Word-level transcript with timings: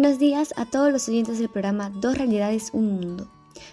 Buenos 0.00 0.20
días 0.20 0.54
a 0.56 0.64
todos 0.64 0.92
los 0.92 1.08
oyentes 1.08 1.40
del 1.40 1.48
programa 1.48 1.90
Dos 1.90 2.16
Realidades, 2.16 2.70
un 2.72 3.00
Mundo. 3.00 3.28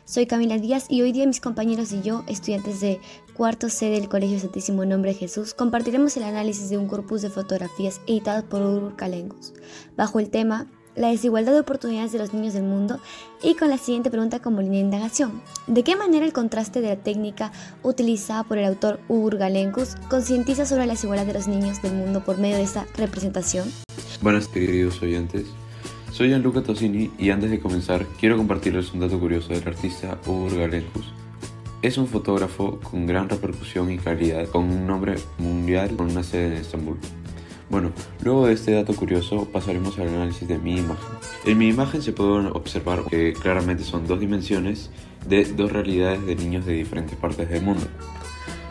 Soy 0.05 0.25
Camila 0.25 0.57
Díaz 0.57 0.87
y 0.89 1.03
hoy 1.03 1.11
día 1.11 1.27
mis 1.27 1.39
compañeros 1.39 1.91
y 1.91 2.01
yo, 2.01 2.23
estudiantes 2.25 2.81
de 2.81 2.99
cuarto 3.35 3.69
C 3.69 3.91
del 3.91 4.09
Colegio 4.09 4.39
Santísimo 4.39 4.85
Nombre 4.85 5.13
Jesús, 5.13 5.53
compartiremos 5.53 6.17
el 6.17 6.23
análisis 6.23 6.71
de 6.71 6.79
un 6.79 6.87
corpus 6.87 7.21
de 7.21 7.29
fotografías 7.29 8.01
editadas 8.07 8.43
por 8.43 8.63
Urur 8.63 8.95
Calengus, 8.95 9.53
bajo 9.95 10.19
el 10.19 10.31
tema 10.31 10.65
La 10.95 11.09
desigualdad 11.09 11.53
de 11.53 11.59
oportunidades 11.59 12.11
de 12.11 12.17
los 12.17 12.33
niños 12.33 12.55
del 12.55 12.63
mundo 12.63 12.99
y 13.43 13.53
con 13.53 13.69
la 13.69 13.77
siguiente 13.77 14.09
pregunta 14.09 14.41
como 14.41 14.63
línea 14.63 14.79
de 14.79 14.85
indagación. 14.85 15.43
¿De 15.67 15.83
qué 15.83 15.95
manera 15.95 16.25
el 16.25 16.33
contraste 16.33 16.81
de 16.81 16.87
la 16.87 17.03
técnica 17.03 17.51
utilizada 17.83 18.43
por 18.43 18.57
el 18.57 18.65
autor 18.65 18.99
Ugur 19.09 19.37
Galenkus 19.37 19.93
concientiza 20.09 20.65
sobre 20.65 20.87
la 20.87 20.93
desigualdad 20.93 21.27
de 21.27 21.33
los 21.33 21.47
niños 21.47 21.83
del 21.83 21.93
mundo 21.93 22.25
por 22.25 22.39
medio 22.39 22.55
de 22.55 22.63
esta 22.63 22.87
representación? 22.95 23.71
Buenas 24.23 24.47
queridos 24.47 24.99
oyentes, 25.03 25.45
soy 26.15 26.29
Gianluca 26.29 26.63
Tosini 26.63 27.11
y 27.19 27.29
antes 27.31 27.51
de 27.51 27.59
comenzar 27.59 28.05
quiero 28.17 28.37
compartirles 28.37 28.93
un 28.93 29.01
dato 29.01 29.19
curioso 29.19 29.49
del 29.49 29.67
artista 29.67 30.17
Ugur 30.25 30.57
Galenkus. 30.57 31.11
Es 31.81 31.97
un 31.97 32.07
fotógrafo 32.07 32.79
con 32.79 33.05
gran 33.05 33.27
repercusión 33.27 33.91
y 33.91 33.97
calidad, 33.97 34.47
con 34.47 34.63
un 34.63 34.87
nombre 34.87 35.15
mundial 35.37 35.93
con 35.97 36.09
una 36.09 36.23
sede 36.23 36.47
en 36.47 36.53
Estambul. 36.53 36.95
Bueno, 37.69 37.91
luego 38.23 38.47
de 38.47 38.53
este 38.53 38.71
dato 38.71 38.95
curioso 38.95 39.49
pasaremos 39.51 39.99
al 39.99 40.07
análisis 40.07 40.47
de 40.47 40.57
mi 40.57 40.77
imagen. 40.77 41.05
En 41.45 41.57
mi 41.57 41.67
imagen 41.67 42.01
se 42.01 42.13
puede 42.13 42.47
observar 42.47 43.03
que 43.09 43.33
claramente 43.33 43.83
son 43.83 44.07
dos 44.07 44.21
dimensiones 44.21 44.91
de 45.27 45.43
dos 45.43 45.73
realidades 45.73 46.25
de 46.25 46.35
niños 46.37 46.65
de 46.65 46.75
diferentes 46.75 47.17
partes 47.17 47.49
del 47.49 47.61
mundo. 47.61 47.87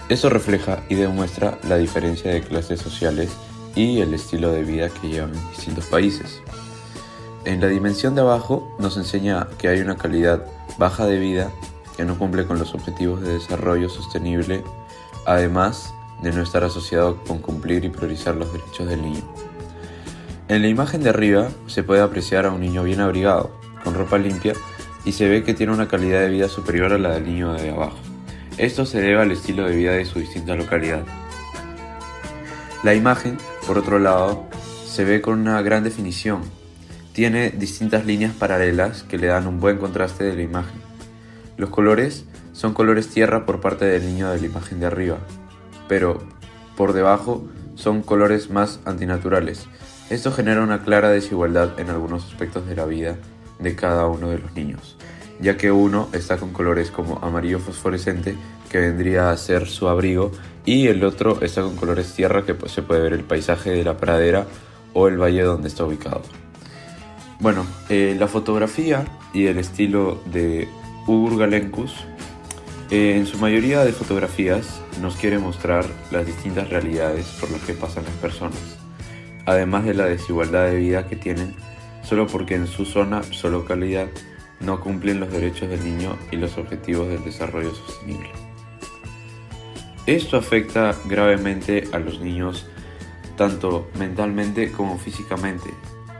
Eso 0.09 0.31
refleja 0.31 0.83
y 0.89 0.95
demuestra 0.95 1.59
la 1.69 1.77
diferencia 1.77 2.33
de 2.33 2.41
clases 2.41 2.81
sociales 2.81 3.37
y 3.77 4.01
el 4.01 4.15
estilo 4.15 4.51
de 4.51 4.65
vida 4.65 4.89
que 4.89 5.09
llevan 5.09 5.35
en 5.35 5.51
distintos 5.51 5.85
países. 5.85 6.41
En 7.45 7.61
la 7.61 7.67
dimensión 7.69 8.15
de 8.15 8.23
abajo 8.23 8.75
nos 8.79 8.97
enseña 8.97 9.49
que 9.59 9.69
hay 9.69 9.81
una 9.81 9.97
calidad 9.97 10.47
baja 10.79 11.05
de 11.05 11.19
vida 11.19 11.51
que 11.95 12.05
no 12.05 12.19
cumple 12.19 12.47
con 12.47 12.59
los 12.59 12.75
objetivos 12.75 13.21
de 13.21 13.35
desarrollo 13.35 13.91
sostenible, 13.91 14.65
además 15.27 15.93
de 16.23 16.33
no 16.33 16.43
estar 16.43 16.65
asociado 16.65 17.23
con 17.25 17.39
cumplir 17.39 17.85
y 17.85 17.91
priorizar 17.91 18.35
los 18.35 18.51
derechos 18.51 18.89
del 18.89 19.03
niño. 19.03 19.23
En 20.49 20.63
la 20.63 20.69
imagen 20.69 21.03
de 21.03 21.11
arriba 21.11 21.49
se 21.67 21.83
puede 21.83 22.01
apreciar 22.01 22.47
a 22.47 22.51
un 22.51 22.61
niño 22.61 22.83
bien 22.83 23.01
abrigado, 23.01 23.51
con 23.83 23.95
ropa 23.95 24.17
limpia, 24.17 24.55
y 25.05 25.13
se 25.13 25.29
ve 25.29 25.45
que 25.45 25.53
tiene 25.53 25.73
una 25.73 25.87
calidad 25.87 26.21
de 26.21 26.31
vida 26.31 26.49
superior 26.49 26.95
a 26.95 26.99
la 26.99 27.15
del 27.15 27.27
niño 27.27 27.53
de 27.53 27.71
abajo. 27.71 27.99
Esto 28.57 28.87
se 28.87 29.03
debe 29.03 29.21
al 29.21 29.33
estilo 29.33 29.69
de 29.69 29.77
vida 29.77 29.93
de 29.93 30.07
su 30.07 30.19
distinta 30.19 30.55
localidad. 30.55 31.05
La 32.83 32.95
imagen, 32.95 33.37
por 33.67 33.77
otro 33.77 33.99
lado, 33.99 34.45
se 34.87 35.05
ve 35.05 35.21
con 35.21 35.41
una 35.41 35.61
gran 35.61 35.85
definición, 35.85 36.43
tiene 37.15 37.51
distintas 37.51 38.05
líneas 38.05 38.35
paralelas 38.35 39.05
que 39.05 39.19
le 39.19 39.29
dan 39.29 39.47
un 39.47 39.61
buen 39.61 39.79
contraste 39.79 40.25
de 40.25 40.35
la 40.35 40.43
imagen. 40.43 40.81
Los 41.57 41.71
colores 41.71 42.25
son 42.53 42.75
colores 42.75 43.09
tierra 43.09 43.47
por 43.47 43.61
parte 43.61 43.85
del 43.85 44.05
niño 44.05 44.31
de 44.31 44.41
la 44.41 44.47
imagen 44.47 44.81
de 44.81 44.87
arriba, 44.87 45.19
pero 45.87 46.19
por 46.77 46.93
debajo 46.93 47.47
son 47.77 48.03
colores 48.03 48.51
más 48.51 48.81
antinaturales. 48.85 49.69
Esto 50.11 50.33
genera 50.33 50.63
una 50.63 50.83
clara 50.83 51.09
desigualdad 51.09 51.79
en 51.79 51.89
algunos 51.89 52.25
aspectos 52.25 52.67
de 52.67 52.75
la 52.75 52.85
vida 52.85 53.17
de 53.61 53.77
cada 53.77 54.09
uno 54.09 54.31
de 54.31 54.39
los 54.39 54.53
niños, 54.55 54.97
ya 55.41 55.57
que 55.57 55.71
uno 55.71 56.09
está 56.13 56.37
con 56.37 56.53
colores 56.53 56.91
como 56.91 57.21
amarillo 57.23 57.61
fosforescente, 57.61 58.35
que 58.71 58.81
vendría 58.81 59.31
a 59.31 59.37
ser 59.37 59.69
su 59.69 59.87
abrigo, 59.87 60.33
y 60.65 60.89
el 60.89 61.05
otro 61.05 61.41
está 61.43 61.63
con 61.63 61.77
colores 61.77 62.13
tierra, 62.13 62.45
que 62.45 62.57
se 62.69 62.83
puede 62.83 63.03
ver 63.03 63.13
el 63.13 63.23
paisaje 63.23 63.71
de 63.71 63.85
la 63.85 63.99
pradera 63.99 64.47
o 64.95 65.07
el 65.07 65.17
valle 65.17 65.43
donde 65.43 65.69
está 65.69 65.85
ubicado. 65.85 66.23
Bueno, 67.45 67.67
eh, 67.91 68.17
la 68.19 68.27
fotografía 68.27 69.05
y 69.35 69.49
el 69.49 69.59
estilo 69.59 70.23
de 70.25 70.67
Ugur 71.07 71.37
Galenkus, 71.37 71.95
eh, 72.91 73.17
en 73.19 73.27
su 73.27 73.37
mayoría 73.37 73.85
de 73.85 73.93
fotografías 73.93 74.81
nos 75.03 75.17
quiere 75.17 75.39
mostrar 75.39 75.85
las 76.11 76.25
distintas 76.25 76.71
realidades 76.71 77.27
por 77.39 77.51
las 77.51 77.61
que 77.61 77.75
pasan 77.75 78.05
las 78.05 78.15
personas, 78.15 78.79
además 79.45 79.85
de 79.85 79.93
la 79.93 80.07
desigualdad 80.07 80.71
de 80.71 80.77
vida 80.77 81.07
que 81.07 81.17
tienen 81.17 81.55
solo 82.03 82.27
porque 82.27 82.55
en 82.55 82.67
su 82.67 82.87
zona, 82.87 83.23
su 83.23 83.51
localidad, 83.51 84.09
no 84.61 84.81
cumplen 84.81 85.21
los 85.21 85.31
derechos 85.31 85.69
del 85.69 85.85
niño 85.85 86.17
y 86.33 86.37
los 86.37 86.57
objetivos 86.57 87.09
del 87.09 87.25
desarrollo 87.25 87.75
sostenible. 87.75 88.31
Esto 90.07 90.39
afecta 90.39 90.97
gravemente 91.05 91.91
a 91.93 91.99
los 91.99 92.21
niños 92.21 92.67
tanto 93.37 93.91
mentalmente 93.99 94.73
como 94.73 94.99
físicamente, 94.99 95.69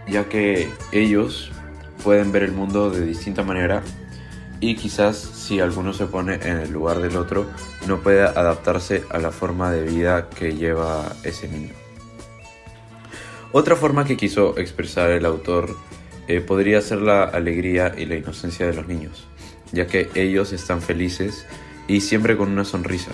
ya 0.07 0.29
que 0.29 0.71
ellos 0.93 1.51
pueden 2.03 2.33
ver 2.33 2.43
el 2.43 2.53
mundo 2.53 2.91
de 2.91 3.05
distinta 3.05 3.43
manera 3.43 3.83
y 4.61 4.77
quizás 4.77 5.17
si 5.17 5.61
alguno 5.61 5.93
se 5.93 6.07
pone 6.07 6.35
en 6.35 6.59
el 6.59 6.73
lugar 6.73 7.01
del 7.01 7.17
otro 7.17 7.47
no 7.87 8.01
puede 8.01 8.23
adaptarse 8.23 9.05
a 9.11 9.19
la 9.19 9.31
forma 9.31 9.71
de 9.71 9.83
vida 9.83 10.29
que 10.31 10.55
lleva 10.55 11.13
ese 11.23 11.49
niño. 11.49 11.75
Otra 13.53 13.77
forma 13.77 14.05
que 14.05 14.17
quiso 14.17 14.59
expresar 14.59 15.11
el 15.11 15.25
autor 15.25 15.77
eh, 16.27 16.41
podría 16.41 16.81
ser 16.81 17.03
la 17.03 17.25
alegría 17.25 17.95
y 17.97 18.07
la 18.07 18.17
inocencia 18.17 18.67
de 18.67 18.75
los 18.75 18.89
niños, 18.89 19.27
ya 19.73 19.87
que 19.87 20.11
ellos 20.15 20.53
están 20.53 20.81
felices 20.81 21.47
y 21.87 22.01
siempre 22.01 22.37
con 22.37 22.51
una 22.51 22.65
sonrisa. 22.65 23.13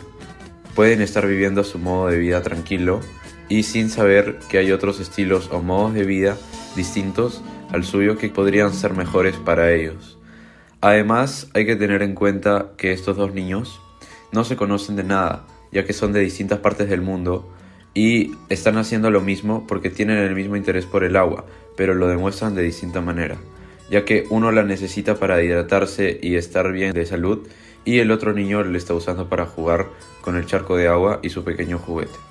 Pueden 0.74 1.02
estar 1.02 1.26
viviendo 1.26 1.64
su 1.64 1.78
modo 1.78 2.08
de 2.08 2.18
vida 2.18 2.42
tranquilo 2.42 3.00
y 3.48 3.64
sin 3.64 3.90
saber 3.90 4.38
que 4.48 4.58
hay 4.58 4.72
otros 4.72 5.00
estilos 5.00 5.50
o 5.52 5.60
modos 5.60 5.94
de 5.94 6.04
vida 6.04 6.36
distintos 6.76 7.42
al 7.72 7.84
suyo 7.84 8.16
que 8.16 8.28
podrían 8.28 8.72
ser 8.72 8.94
mejores 8.94 9.36
para 9.36 9.72
ellos. 9.72 10.18
Además, 10.80 11.48
hay 11.54 11.66
que 11.66 11.76
tener 11.76 12.02
en 12.02 12.14
cuenta 12.14 12.72
que 12.76 12.92
estos 12.92 13.16
dos 13.16 13.34
niños 13.34 13.80
no 14.32 14.44
se 14.44 14.56
conocen 14.56 14.96
de 14.96 15.04
nada, 15.04 15.46
ya 15.72 15.84
que 15.84 15.92
son 15.92 16.12
de 16.12 16.20
distintas 16.20 16.60
partes 16.60 16.88
del 16.88 17.02
mundo 17.02 17.48
y 17.92 18.32
están 18.48 18.78
haciendo 18.78 19.10
lo 19.10 19.20
mismo 19.20 19.66
porque 19.66 19.90
tienen 19.90 20.18
el 20.18 20.34
mismo 20.34 20.56
interés 20.56 20.86
por 20.86 21.04
el 21.04 21.16
agua, 21.16 21.44
pero 21.76 21.94
lo 21.94 22.06
demuestran 22.06 22.54
de 22.54 22.62
distinta 22.62 23.00
manera, 23.00 23.36
ya 23.90 24.04
que 24.04 24.24
uno 24.30 24.52
la 24.52 24.62
necesita 24.62 25.16
para 25.16 25.42
hidratarse 25.42 26.18
y 26.22 26.36
estar 26.36 26.72
bien 26.72 26.92
de 26.92 27.06
salud 27.06 27.46
y 27.84 27.98
el 27.98 28.10
otro 28.10 28.32
niño 28.32 28.62
la 28.62 28.78
está 28.78 28.94
usando 28.94 29.28
para 29.28 29.46
jugar 29.46 29.88
con 30.20 30.36
el 30.36 30.46
charco 30.46 30.76
de 30.76 30.88
agua 30.88 31.20
y 31.22 31.30
su 31.30 31.44
pequeño 31.44 31.78
juguete. 31.78 32.29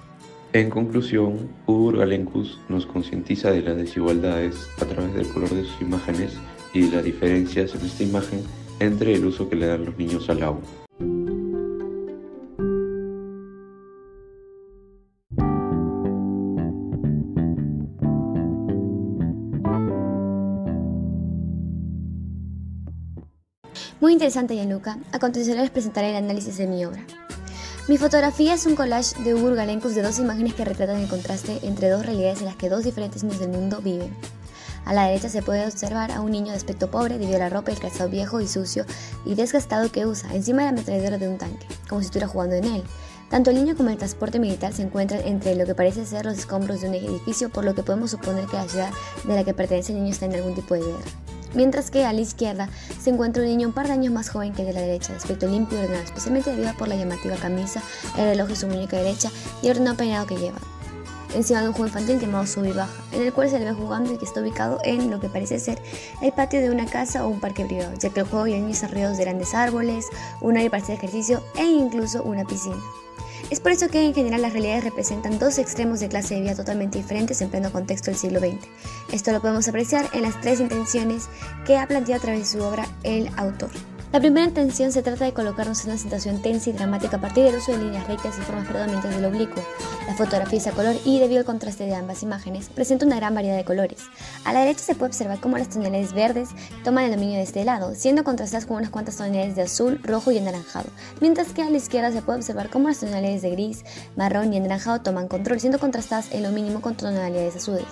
En 0.52 0.72
conclusión, 0.72 1.48
Ugur 1.68 1.98
Galenkus 1.98 2.60
nos 2.70 2.88
concientiza 2.88 3.52
de 3.52 3.62
las 3.62 3.78
desigualdades 3.78 4.68
a 4.82 4.86
través 4.86 5.14
del 5.14 5.28
color 5.30 5.52
de 5.52 5.64
sus 5.64 5.80
imágenes 5.80 6.34
y 6.74 6.90
las 6.90 7.04
diferencias 7.04 7.76
en 7.76 7.86
esta 7.86 8.04
imagen 8.04 8.42
entre 8.80 9.14
el 9.14 9.26
uso 9.26 9.48
que 9.48 9.56
le 9.56 9.68
dan 9.68 9.86
los 9.86 9.96
niños 10.00 10.28
al 10.28 10.42
agua. 10.42 10.62
Muy 24.02 24.14
interesante, 24.14 24.56
Gianluca. 24.56 24.98
A 25.12 25.20
continuación 25.20 25.58
les 25.58 25.70
presentaré 25.70 26.10
el 26.10 26.16
análisis 26.16 26.58
de 26.58 26.66
mi 26.66 26.86
obra. 26.86 27.06
Mi 27.88 27.98
fotografía 27.98 28.54
es 28.54 28.66
un 28.68 28.76
collage 28.76 29.20
de 29.24 29.34
Ugur 29.34 29.56
Galenkus 29.56 29.96
de 29.96 30.04
dos 30.04 30.20
imágenes 30.20 30.54
que 30.54 30.64
retratan 30.64 30.98
el 30.98 31.08
contraste 31.08 31.60
entre 31.64 31.90
dos 31.90 32.06
realidades 32.06 32.40
en 32.40 32.46
las 32.46 32.56
que 32.56 32.70
dos 32.70 32.84
diferentes 32.84 33.24
niños 33.24 33.40
del 33.40 33.50
mundo 33.50 33.82
viven. 33.82 34.16
A 34.86 34.94
la 34.94 35.06
derecha 35.06 35.30
se 35.30 35.42
puede 35.42 35.66
observar 35.66 36.12
a 36.12 36.22
un 36.22 36.32
niño 36.32 36.52
de 36.52 36.58
aspecto 36.58 36.92
pobre 36.92 37.18
debido 37.18 37.40
la 37.40 37.50
ropa 37.50 37.72
y 37.72 37.76
el 37.76 37.80
calzado 37.80 38.10
viejo 38.10 38.42
y 38.42 38.48
sucio 38.48 38.86
y 39.26 39.36
desgastado 39.36 39.92
que 39.92 40.06
usa 40.06 40.34
encima 40.36 40.60
de 40.60 40.66
la 40.66 40.70
ametralladora 40.70 41.18
de 41.18 41.30
un 41.30 41.38
tanque, 41.38 41.66
como 41.88 42.02
si 42.02 42.06
estuviera 42.06 42.28
jugando 42.28 42.56
en 42.56 42.66
él. 42.66 42.84
Tanto 43.30 43.50
el 43.50 43.58
niño 43.58 43.76
como 43.76 43.90
el 43.90 43.98
transporte 43.98 44.40
militar 44.40 44.74
se 44.74 44.84
encuentran 44.84 45.22
entre 45.26 45.56
lo 45.56 45.66
que 45.66 45.76
parece 45.76 46.06
ser 46.06 46.26
los 46.26 46.38
escombros 46.38 46.82
de 46.82 46.90
un 46.90 46.96
edificio, 46.96 47.50
por 47.50 47.64
lo 47.64 47.76
que 47.76 47.84
podemos 47.84 48.12
suponer 48.12 48.46
que 48.46 48.58
la 48.58 48.68
ciudad 48.68 48.92
de 49.24 49.36
la 49.36 49.44
que 49.44 49.54
pertenece 49.54 49.94
el 49.94 50.00
niño 50.00 50.12
está 50.12 50.26
en 50.26 50.36
algún 50.36 50.56
tipo 50.56 50.74
de 50.74 50.82
guerra 50.82 51.29
mientras 51.54 51.92
que 51.92 52.06
a 52.06 52.14
la 52.14 52.22
izquierda 52.22 52.70
se 53.02 53.10
encuentra 53.10 53.44
un 53.44 53.50
niño 53.50 53.68
un 53.68 53.74
par 53.74 53.88
de 53.88 53.94
años 53.94 54.14
más 54.14 54.30
joven 54.30 54.54
que 54.54 54.62
el 54.62 54.68
de 54.68 54.74
la 54.74 54.82
derecha, 54.82 55.14
de 55.14 55.18
aspecto 55.18 55.48
limpio 55.48 55.78
y 55.78 55.82
ordenado, 55.82 56.04
especialmente 56.04 56.52
debido 56.52 56.74
por 56.78 56.88
la 56.88 56.96
llamativa 56.96 57.36
camisa, 57.36 57.82
el 58.18 58.26
reloj 58.26 58.48
de 58.50 58.56
su 58.56 58.68
muñeca 58.68 58.98
derecha 58.98 59.30
y 59.62 59.68
el 59.68 59.72
ordenado 59.72 59.98
peinado 59.98 60.28
que 60.28 60.38
lleva. 60.38 60.60
Encima 61.36 61.62
de 61.62 61.68
un 61.68 61.74
juego 61.74 61.88
infantil 61.88 62.20
llamado 62.20 62.48
Sub 62.48 62.66
y 62.66 62.72
Baja, 62.72 62.92
en 63.12 63.22
el 63.22 63.32
cual 63.32 63.50
se 63.50 63.60
le 63.60 63.66
ve 63.66 63.74
jugando 63.74 64.12
y 64.12 64.18
que 64.18 64.26
está 64.26 64.42
ubicado 64.42 64.80
en 64.84 65.12
lo 65.12 65.20
que 65.20 65.30
parece 65.30 65.60
ser 65.60 65.80
el 66.24 66.32
patio 66.32 66.60
de 66.60 66.72
una 66.72 66.88
casa 66.88 67.24
o 67.26 67.30
un 67.30 67.40
parque 67.40 67.66
privado, 67.66 67.94
ya 68.00 68.10
que 68.10 68.22
el 68.22 68.26
juego 68.26 68.48
y 68.48 68.54
el 68.54 68.62
niño 68.62 68.74
están 68.74 68.92
rodeados 68.92 69.18
de 69.18 69.26
grandes 69.26 69.54
árboles, 69.54 70.08
un 70.42 70.58
área 70.58 70.72
para 70.72 70.82
hacer 70.82 70.96
ejercicio 70.96 71.44
e 71.56 71.66
incluso 71.66 72.24
una 72.24 72.46
piscina. 72.46 72.82
Es 73.50 73.60
por 73.60 73.72
eso 73.72 73.88
que 73.88 74.06
en 74.06 74.14
general 74.14 74.44
las 74.44 74.54
realidades 74.54 74.84
representan 74.84 75.40
dos 75.40 75.58
extremos 75.58 76.00
de 76.00 76.08
clase 76.08 76.36
de 76.36 76.42
vida 76.42 76.56
totalmente 76.56 77.00
diferentes 77.00 77.42
en 77.42 77.50
pleno 77.50 77.72
contexto 77.72 78.12
del 78.12 78.20
siglo 78.20 78.40
XX. 78.40 78.68
Esto 79.12 79.32
lo 79.32 79.42
podemos 79.42 79.68
apreciar 79.68 80.08
en 80.14 80.22
las 80.22 80.40
tres 80.40 80.60
intenciones 80.60 81.30
que 81.66 81.78
ha 81.78 81.88
planteado 81.88 82.20
a 82.20 82.24
través 82.24 82.42
de 82.42 82.60
su 82.60 82.64
obra 82.64 82.88
el 83.04 83.30
autor. 83.38 83.72
La 84.12 84.20
primera 84.20 84.48
intención 84.48 84.92
se 84.92 85.04
trata 85.04 85.26
de 85.26 85.34
colocarnos 85.34 85.84
en 85.84 85.92
una 85.92 86.00
situación 86.00 86.42
tensa 86.42 86.72
y 86.72 86.74
dramática 86.74 87.18
a 87.18 87.22
partir 87.22 87.44
del 87.44 87.58
uso 87.58 87.74
de 87.74 87.78
líneas 87.78 88.08
rectas 88.08 88.40
y 88.40 88.42
formas 88.42 88.66
predominantes 88.68 89.16
del 89.16 89.24
oblicuo. 89.24 89.64
La 90.08 90.16
fotografía 90.16 90.58
es 90.58 90.66
a 90.66 90.72
color 90.72 90.96
y 91.06 91.20
debido 91.20 91.42
al 91.42 91.46
contraste 91.46 91.86
de 91.86 91.94
ambas 91.94 92.24
imágenes 92.24 92.70
presenta 92.70 93.06
una 93.06 93.18
gran 93.18 93.36
variedad 93.36 93.56
de 93.56 93.66
colores. 93.66 94.00
A 94.46 94.54
la 94.54 94.62
derecha 94.62 94.80
se 94.80 94.96
puede 94.96 95.10
observar 95.10 95.40
cómo 95.40 95.60
las 95.60 95.70
tonalidades 95.70 96.14
verdes 96.14 96.50
toman 96.84 97.04
el 97.04 97.12
dominio 97.12 97.38
de 97.38 97.44
este 97.44 97.64
lado, 97.64 97.94
siendo 97.94 98.24
contrastadas 98.24 98.66
con 98.66 98.78
unas 98.78 98.90
cuantas 98.90 99.18
tonalidades 99.18 99.56
de 99.56 99.62
azul, 99.62 100.00
rojo 100.02 100.32
y 100.32 100.40
anaranjado, 100.40 100.90
mientras 101.22 101.50
que 101.50 101.62
a 101.62 101.70
la 101.70 101.78
izquierda 101.78 102.12
se 102.12 102.24
puede 102.24 102.40
observar 102.40 102.72
cómo 102.72 102.88
las 102.88 103.02
tonalidades 103.02 103.44
de 103.44 103.52
gris, 103.52 103.86
marrón 104.16 104.52
y 104.52 104.58
anaranjado 104.58 105.02
toman 105.02 105.28
control, 105.28 105.60
siendo 105.60 105.78
contrastadas 105.78 106.32
en 106.32 106.42
lo 106.42 106.50
mínimo 106.50 106.82
con 106.82 106.96
tonalidades 106.96 107.58
azules. 107.58 107.86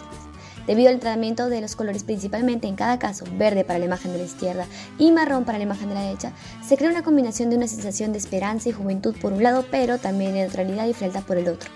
Debido 0.67 0.89
al 0.89 0.99
tratamiento 0.99 1.47
de 1.47 1.61
los 1.61 1.77
colores 1.77 2.03
principalmente 2.03 2.67
en 2.67 2.75
cada 2.75 2.99
caso, 2.99 3.25
verde 3.37 3.63
para 3.63 3.79
la 3.79 3.85
imagen 3.85 4.11
de 4.11 4.17
la 4.17 4.25
izquierda 4.25 4.65
y 4.97 5.13
marrón 5.13 5.45
para 5.45 5.57
la 5.57 5.63
imagen 5.63 5.87
de 5.87 5.95
la 5.95 6.01
derecha, 6.01 6.33
se 6.65 6.75
crea 6.75 6.91
una 6.91 7.03
combinación 7.03 7.49
de 7.49 7.55
una 7.55 7.67
sensación 7.67 8.11
de 8.11 8.17
esperanza 8.17 8.67
y 8.67 8.73
juventud 8.73 9.15
por 9.21 9.31
un 9.31 9.41
lado, 9.41 9.65
pero 9.71 9.97
también 9.97 10.33
de 10.33 10.41
neutralidad 10.41 10.85
y 10.85 10.93
frialdad 10.93 11.23
por 11.23 11.37
el 11.37 11.47
otro. 11.47 11.71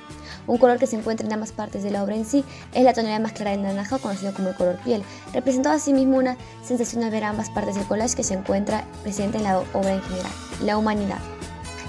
Un 0.45 0.57
color 0.57 0.77
que 0.77 0.87
se 0.87 0.97
encuentra 0.97 1.25
en 1.25 1.31
ambas 1.31 1.53
partes 1.53 1.83
de 1.83 1.91
la 1.91 2.03
obra 2.03 2.15
en 2.15 2.25
sí 2.25 2.43
es 2.73 2.83
la 2.83 2.93
tonalidad 2.93 3.21
más 3.21 3.31
clara 3.31 3.51
del 3.51 3.63
naranja, 3.63 3.97
conocido 3.99 4.33
como 4.33 4.49
el 4.49 4.55
color 4.55 4.77
piel, 4.83 5.03
representando 5.33 5.77
asimismo 5.77 6.17
una 6.17 6.35
sensación 6.61 7.03
al 7.03 7.11
ver 7.11 7.23
ambas 7.23 7.49
partes 7.49 7.75
del 7.75 7.85
collage 7.85 8.15
que 8.15 8.23
se 8.23 8.33
encuentra 8.33 8.85
presente 9.03 9.37
en 9.37 9.43
la 9.43 9.59
obra 9.59 9.93
en 9.93 10.01
general, 10.01 10.31
la 10.63 10.77
humanidad. 10.77 11.19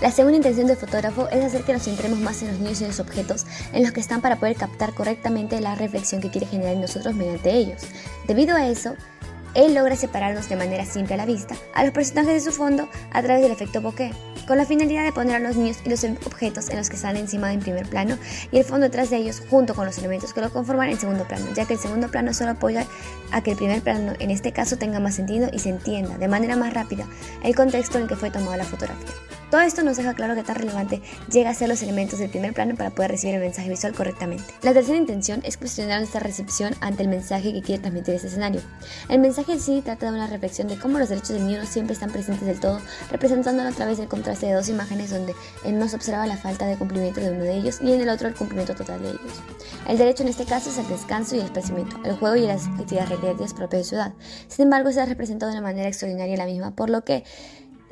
La 0.02 0.10
segunda 0.10 0.36
intención 0.36 0.66
del 0.66 0.76
fotógrafo 0.76 1.28
es 1.28 1.44
hacer 1.44 1.62
que 1.62 1.72
nos 1.72 1.84
centremos 1.84 2.18
más 2.18 2.42
en 2.42 2.48
los 2.48 2.58
niños 2.58 2.80
y 2.80 2.86
los 2.86 2.98
objetos 2.98 3.46
en 3.72 3.84
los 3.84 3.92
que 3.92 4.00
están 4.00 4.20
para 4.20 4.34
poder 4.34 4.56
captar 4.56 4.94
correctamente 4.94 5.60
la 5.60 5.76
reflexión 5.76 6.20
que 6.20 6.28
quiere 6.28 6.48
generar 6.48 6.72
en 6.72 6.80
nosotros 6.80 7.14
mediante 7.14 7.52
ellos. 7.52 7.82
Debido 8.26 8.56
a 8.56 8.66
eso, 8.66 8.96
él 9.54 9.74
logra 9.74 9.94
separarnos 9.94 10.48
de 10.48 10.56
manera 10.56 10.84
simple 10.86 11.14
a 11.14 11.18
la 11.18 11.24
vista 11.24 11.54
a 11.72 11.84
los 11.84 11.92
personajes 11.92 12.34
de 12.34 12.50
su 12.50 12.56
fondo 12.56 12.88
a 13.12 13.22
través 13.22 13.44
del 13.44 13.52
efecto 13.52 13.80
bokeh, 13.80 14.10
con 14.48 14.58
la 14.58 14.66
finalidad 14.66 15.04
de 15.04 15.12
poner 15.12 15.36
a 15.36 15.38
los 15.38 15.54
niños 15.54 15.78
y 15.84 15.90
los 15.90 16.02
objetos 16.02 16.68
en 16.70 16.78
los 16.78 16.90
que 16.90 16.96
están 16.96 17.16
encima 17.16 17.52
en 17.52 17.60
primer 17.60 17.88
plano 17.88 18.18
y 18.50 18.58
el 18.58 18.64
fondo 18.64 18.86
detrás 18.86 19.08
de 19.08 19.18
ellos 19.18 19.40
junto 19.50 19.72
con 19.72 19.86
los 19.86 19.98
elementos 19.98 20.34
que 20.34 20.40
lo 20.40 20.50
conforman 20.50 20.88
en 20.88 20.98
segundo 20.98 21.28
plano, 21.28 21.46
ya 21.54 21.64
que 21.64 21.74
el 21.74 21.78
segundo 21.78 22.08
plano 22.10 22.34
solo 22.34 22.50
apoya 22.50 22.86
a 23.30 23.40
que 23.44 23.52
el 23.52 23.56
primer 23.56 23.82
plano 23.82 24.14
en 24.18 24.32
este 24.32 24.50
caso 24.50 24.78
tenga 24.78 24.98
más 24.98 25.14
sentido 25.14 25.48
y 25.52 25.60
se 25.60 25.68
entienda 25.68 26.18
de 26.18 26.26
manera 26.26 26.56
más 26.56 26.74
rápida 26.74 27.06
el 27.44 27.54
contexto 27.54 27.98
en 27.98 28.02
el 28.02 28.08
que 28.08 28.16
fue 28.16 28.32
tomada 28.32 28.56
la 28.56 28.64
fotografía. 28.64 29.12
Todo 29.52 29.60
esto 29.60 29.82
nos 29.82 29.98
deja 29.98 30.14
claro 30.14 30.34
que 30.34 30.42
tan 30.42 30.56
relevante 30.56 31.02
llega 31.30 31.50
a 31.50 31.54
ser 31.54 31.68
los 31.68 31.82
elementos 31.82 32.18
del 32.18 32.30
primer 32.30 32.54
plano 32.54 32.74
para 32.74 32.88
poder 32.88 33.10
recibir 33.10 33.34
el 33.34 33.42
mensaje 33.42 33.68
visual 33.68 33.92
correctamente. 33.92 34.44
La 34.62 34.72
tercera 34.72 34.96
intención 34.96 35.42
es 35.44 35.58
cuestionar 35.58 35.98
nuestra 35.98 36.20
recepción 36.20 36.74
ante 36.80 37.02
el 37.02 37.10
mensaje 37.10 37.52
que 37.52 37.60
quiere 37.60 37.82
transmitir 37.82 38.14
este 38.14 38.28
escenario. 38.28 38.62
El 39.10 39.18
mensaje 39.18 39.52
en 39.52 39.60
sí 39.60 39.82
trata 39.84 40.06
de 40.06 40.16
una 40.16 40.26
reflexión 40.26 40.68
de 40.68 40.78
cómo 40.78 40.98
los 40.98 41.10
derechos 41.10 41.34
del 41.34 41.46
niño 41.46 41.58
no 41.58 41.66
siempre 41.66 41.92
están 41.92 42.10
presentes 42.10 42.46
del 42.46 42.60
todo, 42.60 42.80
representándolo 43.10 43.68
a 43.68 43.72
través 43.72 43.98
del 43.98 44.08
contraste 44.08 44.46
de 44.46 44.54
dos 44.54 44.70
imágenes 44.70 45.10
donde 45.10 45.34
en 45.66 45.76
uno 45.76 45.86
se 45.86 45.96
observa 45.96 46.26
la 46.26 46.38
falta 46.38 46.66
de 46.66 46.78
cumplimiento 46.78 47.20
de 47.20 47.32
uno 47.32 47.44
de 47.44 47.54
ellos 47.54 47.78
y 47.82 47.92
en 47.92 48.00
el 48.00 48.08
otro 48.08 48.28
el 48.28 48.34
cumplimiento 48.34 48.74
total 48.74 49.02
de 49.02 49.10
ellos. 49.10 49.42
El 49.86 49.98
derecho 49.98 50.22
en 50.22 50.30
este 50.30 50.46
caso 50.46 50.70
es 50.70 50.78
el 50.78 50.88
descanso 50.88 51.36
y 51.36 51.40
el 51.40 51.44
esparcimiento, 51.44 52.00
el 52.06 52.16
juego 52.16 52.36
y 52.36 52.46
las 52.46 52.68
actividades 52.68 53.10
recreativas 53.10 53.52
propias 53.52 53.82
de 53.82 53.88
ciudad. 53.90 54.14
Sin 54.48 54.62
embargo, 54.62 54.90
se 54.92 55.02
ha 55.02 55.04
representado 55.04 55.52
de 55.52 55.58
una 55.58 55.68
manera 55.68 55.88
extraordinaria 55.88 56.38
la 56.38 56.46
misma, 56.46 56.74
por 56.74 56.88
lo 56.88 57.04
que 57.04 57.24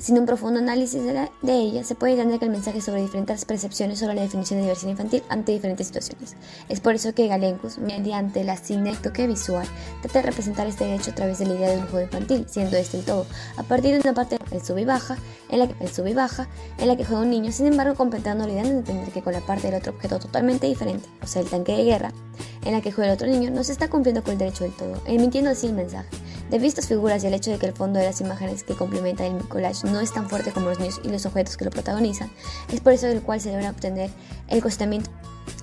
sin 0.00 0.18
un 0.18 0.24
profundo 0.24 0.58
análisis 0.58 1.02
de, 1.04 1.28
ella, 1.52 1.84
se 1.84 1.94
puede 1.94 2.14
entender 2.14 2.38
que 2.38 2.46
el 2.46 2.50
mensaje 2.50 2.80
sobre 2.80 3.02
diferentes 3.02 3.44
percepciones 3.44 3.98
sobre 3.98 4.14
la 4.14 4.22
definición 4.22 4.58
de 4.58 4.62
diversidad 4.62 4.92
infantil 4.92 5.22
ante 5.28 5.52
diferentes 5.52 5.88
situaciones. 5.88 6.36
Es 6.68 6.80
por 6.80 6.94
eso 6.94 7.12
que 7.12 7.28
Galencus, 7.28 7.78
mediante 7.78 8.42
la 8.42 8.56
sinéctoque 8.56 9.26
visual, 9.26 9.66
trata 10.00 10.20
de 10.20 10.26
representar 10.26 10.66
este 10.66 10.86
derecho 10.86 11.10
a 11.10 11.14
través 11.14 11.38
de 11.38 11.46
la 11.46 11.54
idea 11.54 11.70
de 11.70 11.76
un 11.76 11.86
juego 11.86 12.06
infantil, 12.06 12.46
siendo 12.48 12.76
este 12.78 12.98
el 12.98 13.04
todo, 13.04 13.26
a 13.56 13.62
partir 13.62 13.92
de 13.92 14.00
una 14.00 14.14
parte 14.14 14.38
el 14.50 14.62
sub 14.64 14.78
y 14.78 14.84
baja, 14.84 15.16
en 15.48 15.58
la 15.58 15.68
que 15.68 15.84
el 15.84 15.90
sub 15.90 16.06
y 16.06 16.14
baja, 16.14 16.48
en 16.78 16.88
la 16.88 16.96
que 16.96 17.04
juega 17.04 17.22
un 17.22 17.30
niño, 17.30 17.52
sin 17.52 17.66
embargo 17.66 17.94
completando 17.94 18.46
la 18.46 18.52
idea 18.52 18.62
de 18.64 18.70
entender 18.70 19.10
que 19.10 19.22
con 19.22 19.32
la 19.32 19.40
parte 19.40 19.68
del 19.68 19.76
otro 19.76 19.92
objeto 19.92 20.18
totalmente 20.18 20.66
diferente, 20.66 21.08
o 21.22 21.26
sea, 21.26 21.42
el 21.42 21.48
tanque 21.48 21.76
de 21.76 21.84
guerra, 21.84 22.12
en 22.64 22.72
la 22.72 22.80
que 22.80 22.92
juega 22.92 23.10
el 23.10 23.14
otro 23.14 23.26
niño, 23.26 23.50
no 23.50 23.64
se 23.64 23.72
está 23.72 23.88
cumpliendo 23.88 24.22
con 24.22 24.32
el 24.32 24.38
derecho 24.38 24.64
del 24.64 24.74
todo, 24.74 25.00
emitiendo 25.06 25.50
así 25.50 25.66
el 25.66 25.74
mensaje. 25.74 26.08
De 26.50 26.58
vistas 26.58 26.88
figuras 26.88 27.22
y 27.22 27.28
el 27.28 27.34
hecho 27.34 27.52
de 27.52 27.58
que 27.58 27.66
el 27.66 27.72
fondo 27.72 28.00
de 28.00 28.06
las 28.06 28.20
imágenes 28.20 28.64
que 28.64 28.74
complementan 28.74 29.36
el 29.36 29.48
collage 29.48 29.86
no 29.86 30.00
es 30.00 30.12
tan 30.12 30.28
fuerte 30.28 30.50
como 30.50 30.68
los 30.68 30.80
niños 30.80 31.00
y 31.04 31.08
los 31.08 31.24
objetos 31.24 31.56
que 31.56 31.64
lo 31.64 31.70
protagonizan, 31.70 32.30
es 32.72 32.80
por 32.80 32.92
eso 32.92 33.06
del 33.06 33.22
cual 33.22 33.40
se 33.40 33.50
debe 33.50 33.68
obtener 33.68 34.10
el 34.48 34.60
costamiento 34.60 35.10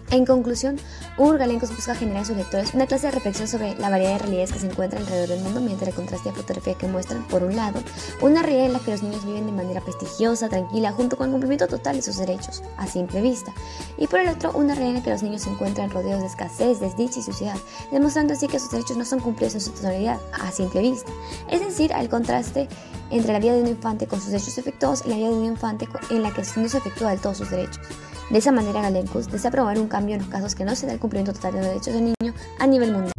en 0.09 0.25
conclusión, 0.25 0.77
Hugo 1.17 1.37
Galencos 1.37 1.75
busca 1.75 1.93
generar 1.93 2.19
en 2.19 2.25
sus 2.25 2.37
lectores 2.37 2.73
una 2.73 2.87
clase 2.87 3.07
de 3.07 3.11
reflexión 3.11 3.47
sobre 3.47 3.75
la 3.75 3.89
variedad 3.89 4.13
de 4.13 4.19
realidades 4.19 4.53
que 4.53 4.59
se 4.59 4.67
encuentran 4.67 5.03
alrededor 5.03 5.29
del 5.29 5.41
mundo 5.41 5.59
mediante 5.59 5.85
el 5.85 5.93
contraste 5.93 6.29
de 6.29 6.35
fotografía 6.35 6.75
que 6.75 6.87
muestran, 6.87 7.27
por 7.27 7.43
un 7.43 7.55
lado, 7.55 7.81
una 8.21 8.41
realidad 8.41 8.67
en 8.67 8.73
la 8.73 8.79
que 8.79 8.91
los 8.91 9.03
niños 9.03 9.25
viven 9.25 9.45
de 9.45 9.51
manera 9.51 9.81
prestigiosa, 9.81 10.47
tranquila, 10.47 10.93
junto 10.93 11.17
con 11.17 11.27
el 11.27 11.31
cumplimiento 11.31 11.67
total 11.67 11.97
de 11.97 12.01
sus 12.01 12.17
derechos, 12.17 12.63
a 12.77 12.87
simple 12.87 13.21
vista, 13.21 13.53
y 13.97 14.07
por 14.07 14.19
el 14.19 14.29
otro, 14.29 14.51
una 14.53 14.75
realidad 14.75 14.89
en 14.89 14.95
la 14.95 15.03
que 15.03 15.09
los 15.09 15.23
niños 15.23 15.41
se 15.41 15.49
encuentran 15.49 15.89
rodeados 15.89 16.21
de 16.21 16.27
escasez, 16.27 16.79
desdicha 16.79 17.19
y 17.19 17.23
suciedad, 17.23 17.57
demostrando 17.91 18.33
así 18.33 18.47
que 18.47 18.59
sus 18.59 18.71
derechos 18.71 18.95
no 18.95 19.03
son 19.03 19.19
cumplidos 19.19 19.55
en 19.55 19.61
su 19.61 19.71
totalidad, 19.71 20.19
a 20.31 20.51
simple 20.51 20.81
vista, 20.81 21.11
es 21.49 21.59
decir, 21.59 21.91
al 21.91 22.07
contraste 22.07 22.69
entre 23.09 23.33
la 23.33 23.39
vida 23.39 23.53
de 23.53 23.61
un 23.61 23.67
infante 23.67 24.07
con 24.07 24.19
sus 24.21 24.31
derechos 24.31 24.57
efectuados 24.57 25.03
y 25.05 25.09
la 25.09 25.15
vida 25.15 25.29
de 25.29 25.35
un 25.35 25.45
infante 25.45 25.87
en 26.09 26.23
la 26.23 26.33
que 26.33 26.43
no 26.55 26.69
se 26.69 26.77
efectúa 26.77 27.09
del 27.09 27.19
todo 27.19 27.33
sus 27.33 27.49
derechos. 27.49 27.79
De 28.29 28.39
esa 28.39 28.51
manera, 28.51 28.81
Galencus 28.81 29.31
desea 29.31 29.51
promover 29.51 29.79
un 29.79 29.87
cambio 29.87 30.15
en 30.15 30.21
los 30.21 30.29
casos 30.29 30.53
que 30.53 30.65
no 30.65 30.75
se 30.75 30.85
da 30.85 30.93
el 30.93 30.99
cumplimiento 30.99 31.31
total 31.31 31.53
de 31.53 31.59
los 31.59 31.67
derechos 31.67 31.93
del 31.93 32.03
niño 32.03 32.33
a 32.59 32.67
nivel 32.67 32.91
mundial. 32.91 33.13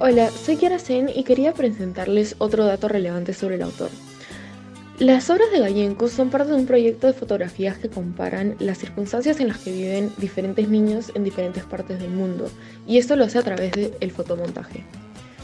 Hola, 0.00 0.30
soy 0.30 0.58
Kiara 0.58 0.78
Sen 0.78 1.08
y 1.08 1.24
quería 1.24 1.54
presentarles 1.54 2.36
otro 2.38 2.66
dato 2.66 2.88
relevante 2.88 3.32
sobre 3.32 3.54
el 3.54 3.62
autor. 3.62 3.88
Las 5.00 5.28
obras 5.28 5.50
de 5.50 5.58
Gallenco 5.58 6.06
son 6.06 6.30
parte 6.30 6.52
de 6.52 6.56
un 6.56 6.66
proyecto 6.66 7.08
de 7.08 7.14
fotografías 7.14 7.78
que 7.78 7.88
comparan 7.88 8.54
las 8.60 8.78
circunstancias 8.78 9.40
en 9.40 9.48
las 9.48 9.58
que 9.58 9.72
viven 9.72 10.12
diferentes 10.18 10.68
niños 10.68 11.10
en 11.16 11.24
diferentes 11.24 11.64
partes 11.64 11.98
del 11.98 12.10
mundo, 12.10 12.48
y 12.86 12.98
esto 12.98 13.16
lo 13.16 13.24
hace 13.24 13.38
a 13.38 13.42
través 13.42 13.72
del 13.72 14.12
fotomontaje. 14.12 14.84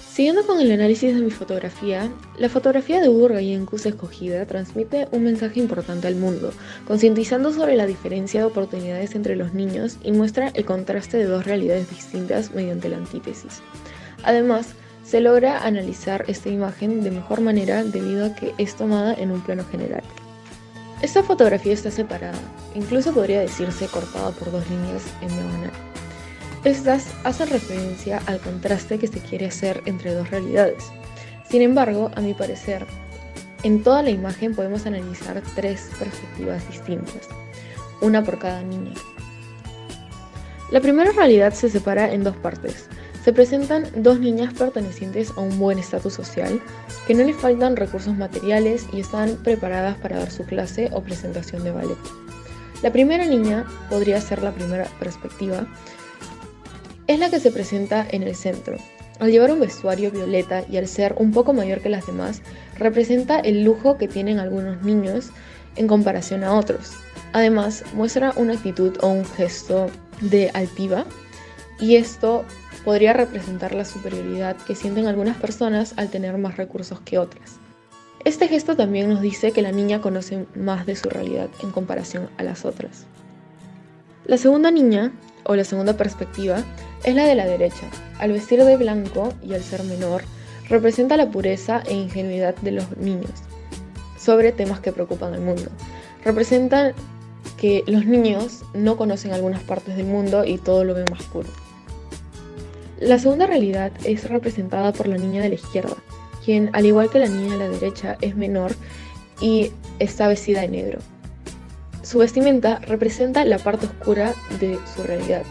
Siguiendo 0.09 0.47
con 0.47 0.61
el 0.61 0.71
análisis 0.71 1.13
de 1.17 1.21
mi 1.21 1.33
fotografía, 1.33 2.13
la 2.39 2.49
fotografía 2.49 3.01
de 3.01 3.09
Hugo 3.09 3.27
Gallencus 3.27 3.87
escogida 3.87 4.47
transmite 4.47 5.09
un 5.11 5.25
mensaje 5.25 5.59
importante 5.59 6.07
al 6.07 6.15
mundo, 6.15 6.53
concientizando 6.87 7.53
sobre 7.53 7.75
la 7.75 7.87
diferencia 7.87 8.41
de 8.41 8.47
oportunidades 8.47 9.17
entre 9.17 9.35
los 9.35 9.53
niños 9.53 9.97
y 10.05 10.13
muestra 10.13 10.53
el 10.55 10.65
contraste 10.65 11.17
de 11.17 11.25
dos 11.25 11.45
realidades 11.45 11.91
distintas 11.91 12.55
mediante 12.55 12.89
la 12.89 12.99
antítesis. 12.99 13.63
Además, 14.23 14.75
se 15.05 15.21
logra 15.21 15.65
analizar 15.65 16.25
esta 16.29 16.49
imagen 16.49 17.03
de 17.03 17.11
mejor 17.11 17.41
manera 17.41 17.83
debido 17.85 18.27
a 18.27 18.35
que 18.35 18.55
es 18.59 18.75
tomada 18.77 19.15
en 19.15 19.31
un 19.31 19.41
plano 19.41 19.65
general. 19.65 20.03
Esta 21.03 21.23
fotografía 21.23 21.73
está 21.73 21.91
separada, 21.91 22.39
incluso 22.75 23.13
podría 23.15 23.41
decirse 23.41 23.87
cortada 23.87 24.31
por 24.33 24.53
dos 24.53 24.69
líneas 24.69 25.03
en 25.23 25.29
diagonal. 25.29 25.71
Estas 26.65 27.09
hacen 27.25 27.49
referencia 27.49 28.21
al 28.27 28.39
contraste 28.39 28.99
que 28.99 29.07
se 29.07 29.21
quiere 29.21 29.47
hacer 29.47 29.83
entre 29.87 30.13
dos 30.13 30.31
realidades. 30.31 30.85
Sin 31.49 31.63
embargo, 31.63 32.11
a 32.15 32.21
mi 32.21 32.35
parecer, 32.35 32.85
en 33.63 33.83
toda 33.83 34.03
la 34.03 34.11
imagen 34.11 34.55
podemos 34.55 34.85
analizar 34.85 35.43
tres 35.55 35.91
perspectivas 35.99 36.69
distintas, 36.69 37.29
una 38.03 38.23
por 38.23 38.39
cada 38.39 38.63
niña. 38.63 38.93
La 40.71 40.81
primera 40.81 41.13
realidad 41.13 41.53
se 41.55 41.71
separa 41.71 42.13
en 42.13 42.25
dos 42.25 42.37
partes, 42.37 42.89
se 43.25 43.33
presentan 43.33 43.87
dos 43.97 44.19
niñas 44.19 44.55
pertenecientes 44.55 45.33
a 45.37 45.41
un 45.41 45.59
buen 45.59 45.79
estatus 45.79 46.15
social, 46.15 46.61
que 47.07 47.15
no 47.15 47.25
les 47.25 47.37
faltan 47.37 47.77
recursos 47.77 48.17
materiales 48.17 48.87
y 48.93 49.01
están 49.01 49.37
preparadas 49.37 49.97
para 49.99 50.19
dar 50.19 50.31
su 50.31 50.45
clase 50.45 50.89
o 50.93 51.03
presentación 51.03 51.65
de 51.65 51.71
ballet. 51.71 51.99
La 52.83 52.93
primera 52.93 53.27
niña 53.27 53.67
podría 53.91 54.21
ser 54.21 54.43
la 54.43 54.53
primera 54.53 54.87
perspectiva, 54.99 55.67
es 57.07 57.19
la 57.19 57.29
que 57.29 57.41
se 57.41 57.51
presenta 57.51 58.07
en 58.11 58.23
el 58.23 58.35
centro. 58.35 58.79
Al 59.19 59.31
llevar 59.31 59.53
un 59.53 59.61
vestuario 59.61 60.11
violeta 60.11 60.65
y 60.71 60.79
al 60.79 60.89
ser 60.89 61.15
un 61.19 61.33
poco 61.33 61.53
mayor 61.53 61.81
que 61.81 61.91
las 61.91 62.07
demás, 62.07 62.41
representa 62.79 63.39
el 63.41 63.65
lujo 63.65 63.99
que 63.99 64.09
tienen 64.09 64.39
algunos 64.39 64.83
niños 64.83 65.31
en 65.77 65.87
comparación 65.87 66.43
a 66.43 66.55
otros. 66.55 66.93
Además, 67.33 67.85
muestra 67.93 68.33
una 68.37 68.55
actitud 68.55 68.97
o 69.03 69.09
un 69.09 69.27
gesto 69.27 69.89
de 70.23 70.51
altiva 70.55 71.05
y 71.79 71.97
esto 71.97 72.45
podría 72.85 73.13
representar 73.13 73.75
la 73.75 73.85
superioridad 73.85 74.57
que 74.57 74.75
sienten 74.75 75.07
algunas 75.07 75.37
personas 75.37 75.95
al 75.97 76.09
tener 76.09 76.37
más 76.39 76.57
recursos 76.57 77.01
que 77.01 77.19
otras. 77.19 77.59
Este 78.25 78.49
gesto 78.49 78.77
también 78.77 79.09
nos 79.09 79.21
dice 79.21 79.53
que 79.53 79.63
la 79.63 79.73
niña 79.73 80.01
conoce 80.01 80.47
más 80.55 80.87
de 80.87 80.97
su 80.97 81.09
realidad 81.09 81.49
en 81.63 81.71
comparación 81.71 82.29
a 82.37 82.43
las 82.43 82.65
otras. 82.65 83.07
La 84.27 84.37
segunda 84.37 84.71
niña, 84.71 85.13
o 85.45 85.57
la 85.57 85.65
segunda 85.65 85.97
perspectiva, 85.97 86.63
es 87.05 87.15
la 87.15 87.25
de 87.25 87.35
la 87.35 87.47
derecha. 87.47 87.87
Al 88.19 88.33
vestir 88.33 88.63
de 88.63 88.77
blanco 88.77 89.33
y 89.43 89.55
al 89.55 89.63
ser 89.63 89.83
menor, 89.85 90.23
representa 90.69 91.17
la 91.17 91.31
pureza 91.31 91.83
e 91.87 91.95
ingenuidad 91.95 92.55
de 92.57 92.73
los 92.73 92.97
niños 92.99 93.33
sobre 94.19 94.53
temas 94.53 94.81
que 94.81 94.93
preocupan 94.93 95.33
al 95.33 95.41
mundo. 95.41 95.71
Representa 96.25 96.93
que 97.57 97.83
los 97.87 98.05
niños 98.05 98.63
no 98.75 98.97
conocen 98.97 99.33
algunas 99.33 99.63
partes 99.63 99.97
del 99.97 100.07
mundo 100.07 100.45
y 100.45 100.59
todo 100.59 100.85
lo 100.85 100.95
ven 100.95 101.07
más 101.11 101.23
puro. 101.25 101.49
La 103.01 103.19
segunda 103.19 103.47
realidad 103.47 103.93
es 104.05 104.29
representada 104.29 104.93
por 104.93 105.09
la 105.09 105.17
niña 105.17 105.43
de 105.43 105.49
la 105.49 105.55
izquierda, 105.55 105.97
quien, 106.45 106.69
al 106.75 106.85
igual 106.85 107.09
que 107.09 107.19
la 107.19 107.29
niña 107.29 107.53
de 107.53 107.59
la 107.59 107.69
derecha, 107.71 108.19
es 108.21 108.37
menor 108.37 108.73
y 109.41 109.73
está 109.99 110.29
vestida 110.29 110.61
de 110.61 110.69
negro. 110.69 110.99
Su 112.03 112.19
vestimenta 112.19 112.79
representa 112.81 113.47
la 113.47 113.59
parte 113.59 113.87
oscura 113.87 114.35
de 114.61 114.79
su 114.95 115.03
realidad 115.03 115.45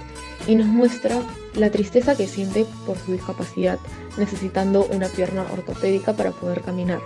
y 0.48 0.56
nos 0.56 0.68
muestra 0.68 1.24
la 1.56 1.72
tristeza 1.72 2.16
que 2.16 2.28
siente 2.28 2.68
por 2.86 2.98
su 3.00 3.14
discapacidad, 3.14 3.80
necesitando 4.20 4.88
una 4.92 5.08
pierna 5.08 5.44
ortopédica 5.52 6.14
para 6.14 6.30
poder 6.30 6.62
caminar, 6.62 7.00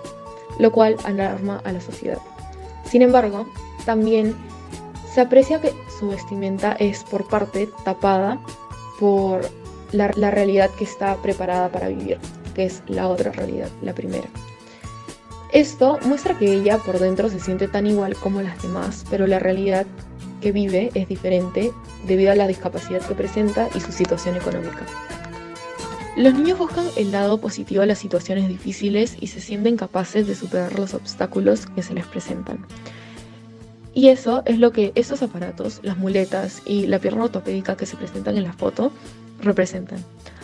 lo 0.60 0.74
cual 0.74 0.98
alarma 1.06 1.62
a 1.64 1.72
la 1.72 1.80
sociedad. 1.80 2.20
Sin 2.84 3.02
embargo, 3.02 3.48
también 3.86 4.36
se 5.14 5.22
aprecia 5.22 5.62
que 5.62 5.74
su 6.00 6.10
vestimenta 6.10 6.74
es 6.74 7.06
por 7.06 7.28
parte 7.30 7.70
tapada 7.86 8.42
por 9.00 9.42
la, 9.94 10.32
realidad 10.32 10.70
que 10.78 10.84
está 10.84 11.16
preparada 11.22 11.70
para 11.70 11.88
vivir, 11.88 12.18
que 12.56 12.66
es 12.66 12.84
la 12.88 13.08
otra 13.08 13.32
realidad, 13.32 13.70
la 13.82 13.94
primera. 13.94 14.28
Esto 15.52 16.00
muestra 16.06 16.38
que 16.38 16.52
ella 16.52 16.80
por 16.80 17.00
dentro 17.00 17.30
se 17.30 17.40
siente 17.40 17.68
tan 17.68 17.86
igual 17.86 18.16
como 18.16 18.42
las 18.42 18.62
demás, 18.62 19.06
pero 19.10 19.28
la 19.28 19.40
realidad 19.40 19.86
que 20.42 20.52
vive 20.52 20.90
es 20.96 21.08
diferente 21.08 21.72
debido 22.08 22.32
a 22.32 22.36
la 22.36 22.48
discapacidad 22.48 23.02
que 23.02 23.14
presenta 23.14 23.70
y 23.76 23.80
su 23.80 23.92
situación 23.92 24.36
económica. 24.36 24.86
Los 26.16 26.34
niños 26.36 26.60
buscan 26.60 26.86
el 26.96 27.12
lado 27.12 27.40
positivo 27.40 27.82
a 27.82 27.88
las 27.88 27.98
situaciones 27.98 28.48
difíciles 28.48 29.16
y 29.20 29.28
se 29.28 29.42
sienten 29.42 29.78
capaces 29.78 30.28
de 30.28 30.36
superar 30.36 30.78
los 30.78 30.94
obstáculos 30.94 31.66
que 31.68 31.82
se 31.82 31.94
les 31.94 32.06
presentan. 32.06 32.66
Y 33.96 34.10
eso 34.10 34.44
es 34.46 34.60
lo 34.60 34.72
que 34.72 34.92
estos 34.96 35.22
aparatos, 35.22 35.80
las 35.84 35.98
muletas 35.98 36.62
y 36.66 36.88
la 36.88 37.00
pierna 37.00 37.26
ortopédica 37.26 37.78
que 37.78 37.86
se 37.86 37.96
presentan 37.96 38.38
en 38.38 38.44
la 38.44 38.54
foto, 38.54 38.92
representan. 39.44 40.00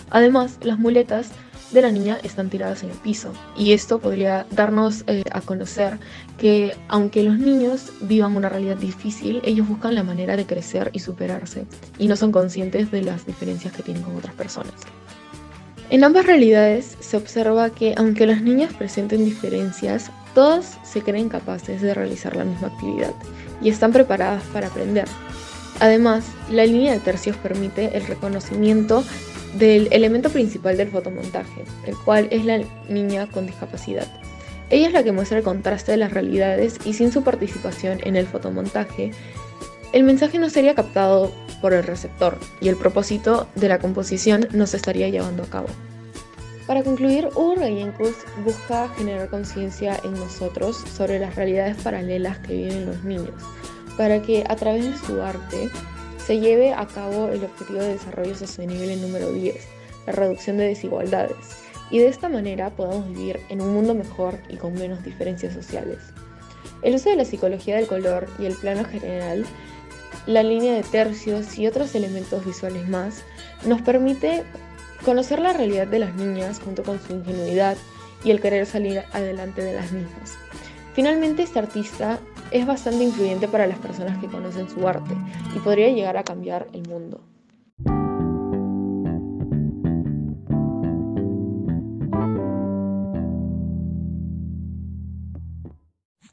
Además, 0.09 0.57
las 0.61 0.79
muletas 0.79 1.31
de 1.71 1.81
la 1.81 1.91
niña 1.91 2.17
están 2.23 2.49
tiradas 2.49 2.83
en 2.83 2.89
el 2.89 2.97
piso 2.97 3.31
y 3.55 3.73
esto 3.73 3.99
podría 3.99 4.45
darnos 4.51 5.03
eh, 5.07 5.23
a 5.31 5.41
conocer 5.41 5.99
que 6.37 6.75
aunque 6.87 7.23
los 7.23 7.37
niños 7.37 7.91
vivan 8.01 8.35
una 8.35 8.49
realidad 8.49 8.77
difícil, 8.77 9.41
ellos 9.43 9.67
buscan 9.67 9.95
la 9.95 10.03
manera 10.03 10.35
de 10.35 10.45
crecer 10.45 10.89
y 10.93 10.99
superarse 10.99 11.65
y 11.97 12.07
no 12.07 12.15
son 12.15 12.31
conscientes 12.31 12.91
de 12.91 13.03
las 13.03 13.25
diferencias 13.25 13.73
que 13.73 13.83
tienen 13.83 14.03
con 14.03 14.15
otras 14.15 14.33
personas. 14.33 14.73
En 15.91 16.03
ambas 16.03 16.25
realidades 16.25 16.97
se 16.99 17.17
observa 17.17 17.71
que 17.71 17.95
aunque 17.97 18.27
las 18.27 18.41
niñas 18.41 18.73
presenten 18.73 19.25
diferencias, 19.25 20.11
todas 20.35 20.77
se 20.83 21.01
creen 21.01 21.29
capaces 21.29 21.81
de 21.81 21.93
realizar 21.93 22.35
la 22.35 22.45
misma 22.45 22.67
actividad 22.67 23.13
y 23.61 23.69
están 23.69 23.91
preparadas 23.91 24.43
para 24.53 24.67
aprender. 24.67 25.05
Además, 25.79 26.25
la 26.51 26.65
línea 26.65 26.93
de 26.93 26.99
tercios 26.99 27.37
permite 27.37 27.95
el 27.95 28.05
reconocimiento 28.05 29.03
del 29.57 29.87
elemento 29.91 30.29
principal 30.29 30.77
del 30.77 30.89
fotomontaje, 30.89 31.63
el 31.85 31.95
cual 31.97 32.27
es 32.31 32.45
la 32.45 32.59
niña 32.89 33.27
con 33.27 33.45
discapacidad. 33.45 34.07
Ella 34.69 34.87
es 34.87 34.93
la 34.93 35.03
que 35.03 35.11
muestra 35.11 35.37
el 35.37 35.43
contraste 35.43 35.91
de 35.91 35.97
las 35.97 36.13
realidades 36.13 36.77
y 36.85 36.93
sin 36.93 37.11
su 37.11 37.23
participación 37.23 37.99
en 38.03 38.15
el 38.15 38.27
fotomontaje, 38.27 39.11
el 39.91 40.03
mensaje 40.03 40.37
no 40.37 40.51
sería 40.51 40.75
captado 40.75 41.31
por 41.61 41.73
el 41.73 41.83
receptor 41.83 42.37
y 42.61 42.67
el 42.69 42.75
propósito 42.75 43.47
de 43.55 43.69
la 43.69 43.79
composición 43.79 44.47
no 44.51 44.67
se 44.67 44.77
estaría 44.77 45.09
llevando 45.09 45.43
a 45.43 45.47
cabo. 45.47 45.67
Para 46.67 46.83
concluir, 46.83 47.29
Hugo 47.33 47.55
Gallencos 47.55 48.13
busca 48.45 48.87
generar 48.89 49.29
conciencia 49.29 49.99
en 50.03 50.13
nosotros 50.13 50.77
sobre 50.95 51.17
las 51.17 51.35
realidades 51.35 51.77
paralelas 51.77 52.37
que 52.37 52.53
viven 52.53 52.85
los 52.85 53.03
niños, 53.03 53.33
para 53.99 54.21
que 54.21 54.45
a 54.47 54.55
través 54.55 54.85
de 54.85 54.97
su 55.05 55.21
arte 55.21 55.69
se 56.25 56.39
lleve 56.39 56.71
a 56.71 56.87
cabo 56.87 57.27
el 57.27 57.43
Objetivo 57.43 57.79
de 57.79 57.95
Desarrollo 57.95 58.33
Sostenible 58.33 58.95
número 58.95 59.29
10, 59.33 59.57
la 60.07 60.13
reducción 60.13 60.55
de 60.55 60.67
desigualdades, 60.67 61.35
y 61.91 61.99
de 61.99 62.07
esta 62.07 62.29
manera 62.29 62.69
podamos 62.69 63.09
vivir 63.09 63.41
en 63.49 63.59
un 63.59 63.73
mundo 63.73 63.93
mejor 63.93 64.39
y 64.47 64.55
con 64.55 64.73
menos 64.75 65.03
diferencias 65.03 65.53
sociales. 65.53 65.97
El 66.81 66.95
uso 66.95 67.09
de 67.09 67.17
la 67.17 67.25
psicología 67.25 67.75
del 67.75 67.87
color 67.87 68.29
y 68.39 68.45
el 68.45 68.53
plano 68.53 68.85
general, 68.85 69.45
la 70.27 70.43
línea 70.43 70.75
de 70.75 70.83
tercios 70.83 71.57
y 71.57 71.67
otros 71.67 71.93
elementos 71.93 72.45
visuales 72.45 72.87
más 72.87 73.25
nos 73.65 73.81
permite 73.81 74.45
conocer 75.03 75.39
la 75.39 75.51
realidad 75.51 75.87
de 75.87 75.99
las 75.99 76.15
niñas 76.15 76.61
junto 76.63 76.83
con 76.83 77.01
su 77.05 77.15
ingenuidad 77.15 77.75
y 78.23 78.31
el 78.31 78.39
querer 78.39 78.65
salir 78.65 79.03
adelante 79.11 79.61
de 79.61 79.73
las 79.73 79.91
mismas. 79.91 80.37
Finalmente, 80.93 81.43
este 81.43 81.59
artista 81.59 82.21
es 82.51 82.65
bastante 82.65 83.03
influyente 83.03 83.47
para 83.47 83.67
las 83.67 83.79
personas 83.79 84.17
que 84.19 84.27
conocen 84.27 84.69
su 84.69 84.87
arte 84.87 85.15
y 85.55 85.59
podría 85.59 85.89
llegar 85.89 86.17
a 86.17 86.23
cambiar 86.23 86.67
el 86.73 86.87
mundo. 86.87 87.21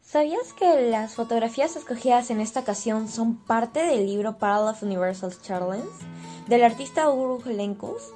¿Sabías 0.02 0.54
que 0.54 0.88
las 0.88 1.14
fotografías 1.14 1.76
escogidas 1.76 2.30
en 2.30 2.40
esta 2.40 2.60
ocasión 2.60 3.08
son 3.08 3.36
parte 3.36 3.80
del 3.80 4.06
libro 4.06 4.38
Parallel 4.38 4.68
of 4.70 4.82
Universal 4.82 5.32
Challenge 5.42 5.86
del 6.48 6.64
artista 6.64 7.10
Uru 7.10 7.42
Galencus? 7.44 8.14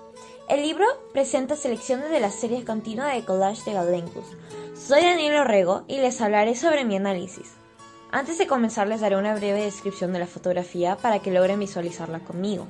El 0.48 0.62
libro 0.62 0.86
presenta 1.12 1.56
selecciones 1.56 2.08
de 2.08 2.20
la 2.20 2.30
serie 2.30 2.64
continua 2.64 3.08
de 3.08 3.24
collage 3.24 3.64
de 3.66 3.74
Galencus. 3.74 4.24
Soy 4.74 5.02
Daniel 5.02 5.36
Orrego 5.36 5.84
y 5.88 5.98
les 5.98 6.20
hablaré 6.22 6.56
sobre 6.56 6.86
mi 6.86 6.96
análisis. 6.96 7.59
Antes 8.12 8.38
de 8.38 8.48
comenzar 8.48 8.88
les 8.88 9.00
daré 9.00 9.16
una 9.16 9.36
breve 9.36 9.62
descripción 9.62 10.12
de 10.12 10.18
la 10.18 10.26
fotografía 10.26 10.96
para 10.96 11.20
que 11.20 11.30
logren 11.30 11.60
visualizarla 11.60 12.18
conmigo. 12.18 12.66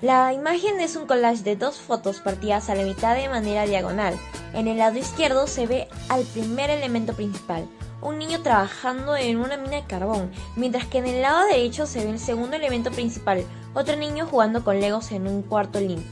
La 0.00 0.32
imagen 0.32 0.80
es 0.80 0.96
un 0.96 1.06
collage 1.06 1.42
de 1.42 1.54
dos 1.54 1.80
fotos 1.80 2.20
partidas 2.20 2.70
a 2.70 2.74
la 2.74 2.82
mitad 2.82 3.14
de 3.14 3.28
manera 3.28 3.66
diagonal. 3.66 4.18
En 4.54 4.66
el 4.66 4.78
lado 4.78 4.98
izquierdo 4.98 5.46
se 5.48 5.66
ve 5.66 5.88
al 6.08 6.24
primer 6.24 6.70
elemento 6.70 7.12
principal, 7.12 7.68
un 8.00 8.18
niño 8.18 8.40
trabajando 8.40 9.14
en 9.16 9.36
una 9.36 9.58
mina 9.58 9.76
de 9.76 9.84
carbón, 9.86 10.30
mientras 10.56 10.86
que 10.86 10.98
en 10.98 11.06
el 11.08 11.20
lado 11.20 11.44
derecho 11.46 11.86
se 11.86 12.02
ve 12.02 12.10
el 12.10 12.18
segundo 12.18 12.56
elemento 12.56 12.90
principal, 12.90 13.44
otro 13.74 13.96
niño 13.96 14.26
jugando 14.26 14.64
con 14.64 14.80
legos 14.80 15.12
en 15.12 15.28
un 15.28 15.42
cuarto 15.42 15.78
limpio. 15.78 16.10